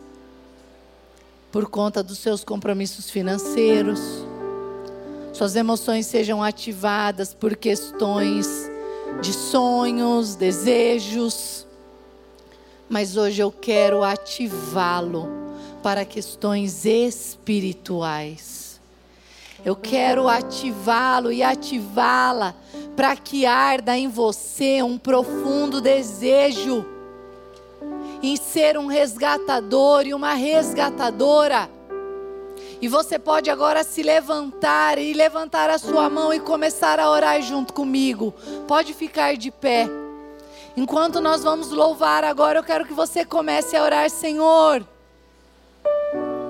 por 1.57 1.71
conta 1.71 2.03
dos 2.03 2.19
seus 2.19 2.43
compromissos 2.43 3.09
financeiros. 3.09 3.99
Suas 5.33 5.55
emoções 5.55 6.05
sejam 6.05 6.43
ativadas 6.43 7.33
por 7.33 7.55
questões 7.55 8.69
de 9.23 9.33
sonhos, 9.33 10.35
desejos. 10.35 11.65
Mas 12.87 13.17
hoje 13.17 13.41
eu 13.41 13.51
quero 13.51 14.03
ativá-lo 14.03 15.27
para 15.81 16.05
questões 16.05 16.85
espirituais. 16.85 18.79
Eu 19.65 19.75
quero 19.75 20.27
ativá-lo 20.27 21.31
e 21.31 21.41
ativá-la 21.41 22.53
para 22.95 23.15
que 23.15 23.47
arda 23.47 23.97
em 23.97 24.07
você 24.07 24.83
um 24.83 24.95
profundo 24.95 25.81
desejo 25.81 26.85
em 28.21 28.35
ser 28.35 28.77
um 28.77 28.87
resgatador 28.87 30.05
e 30.05 30.13
uma 30.13 30.33
resgatadora. 30.33 31.69
E 32.79 32.87
você 32.87 33.17
pode 33.17 33.49
agora 33.49 33.83
se 33.83 34.03
levantar 34.03 34.99
e 34.99 35.13
levantar 35.13 35.69
a 35.69 35.77
sua 35.79 36.09
mão 36.09 36.33
e 36.33 36.39
começar 36.39 36.99
a 36.99 37.09
orar 37.09 37.41
junto 37.41 37.73
comigo. 37.73 38.33
Pode 38.67 38.93
ficar 38.93 39.35
de 39.35 39.49
pé. 39.49 39.89
Enquanto 40.75 41.19
nós 41.19 41.43
vamos 41.43 41.71
louvar 41.71 42.23
agora, 42.23 42.59
eu 42.59 42.63
quero 42.63 42.85
que 42.85 42.93
você 42.93 43.25
comece 43.25 43.75
a 43.75 43.83
orar, 43.83 44.09
Senhor. 44.11 44.85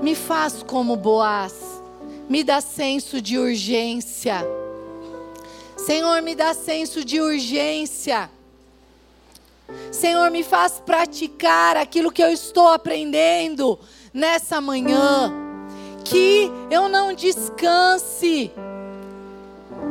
Me 0.02 0.16
faz 0.16 0.62
como 0.64 0.98
Boaz. 0.98 1.82
Me 2.28 2.44
dá 2.44 2.60
senso 2.60 3.22
de 3.22 3.40
urgência. 3.40 4.46
Senhor, 5.78 6.22
me 6.22 6.36
dá 6.36 6.54
senso 6.54 7.06
de 7.06 7.22
urgência. 7.22 8.30
Senhor, 9.92 10.30
me 10.32 10.44
faz 10.44 10.82
praticar 10.86 11.76
aquilo 11.76 12.12
que 12.12 12.24
eu 12.24 12.30
estou 12.30 12.68
aprendendo 12.70 13.80
nessa 14.14 14.62
manhã. 14.62 15.32
Que 16.04 16.50
eu 16.72 16.88
não 16.88 17.12
descanse, 17.12 18.52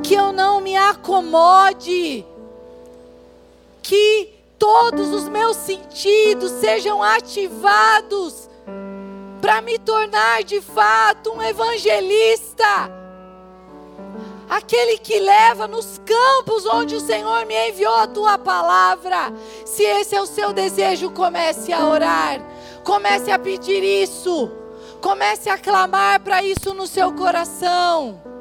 que 0.03 0.14
eu 0.14 0.33
não 0.33 0.61
me 0.61 0.74
acomode, 0.74 2.24
que 3.83 4.31
todos 4.59 5.11
os 5.11 5.29
meus 5.29 5.57
sentidos 5.59 6.51
sejam 6.53 7.03
ativados 7.03 8.49
para 9.43 9.61
me 9.61 9.79
tornar 9.79 10.43
de 10.43 10.61
fato 10.62 11.33
um 11.33 11.43
evangelista 11.43 12.91
aquele 14.49 14.99
que 14.99 15.18
leva 15.18 15.66
nos 15.66 16.01
campos 16.05 16.64
onde 16.66 16.94
o 16.94 17.01
Senhor 17.01 17.44
me 17.47 17.55
enviou 17.68 17.94
a 17.94 18.07
tua 18.07 18.38
palavra. 18.38 19.32
Se 19.64 19.82
esse 19.82 20.14
é 20.14 20.20
o 20.20 20.26
seu 20.26 20.53
desejo, 20.53 21.11
comece 21.11 21.72
a 21.72 21.86
orar, 21.86 22.40
comece 22.84 23.30
a 23.30 23.38
pedir 23.38 23.82
isso, 23.82 24.51
comece 25.01 25.49
a 25.49 25.59
clamar 25.59 26.20
para 26.20 26.42
isso 26.42 26.72
no 26.74 26.86
seu 26.86 27.12
coração. 27.12 28.36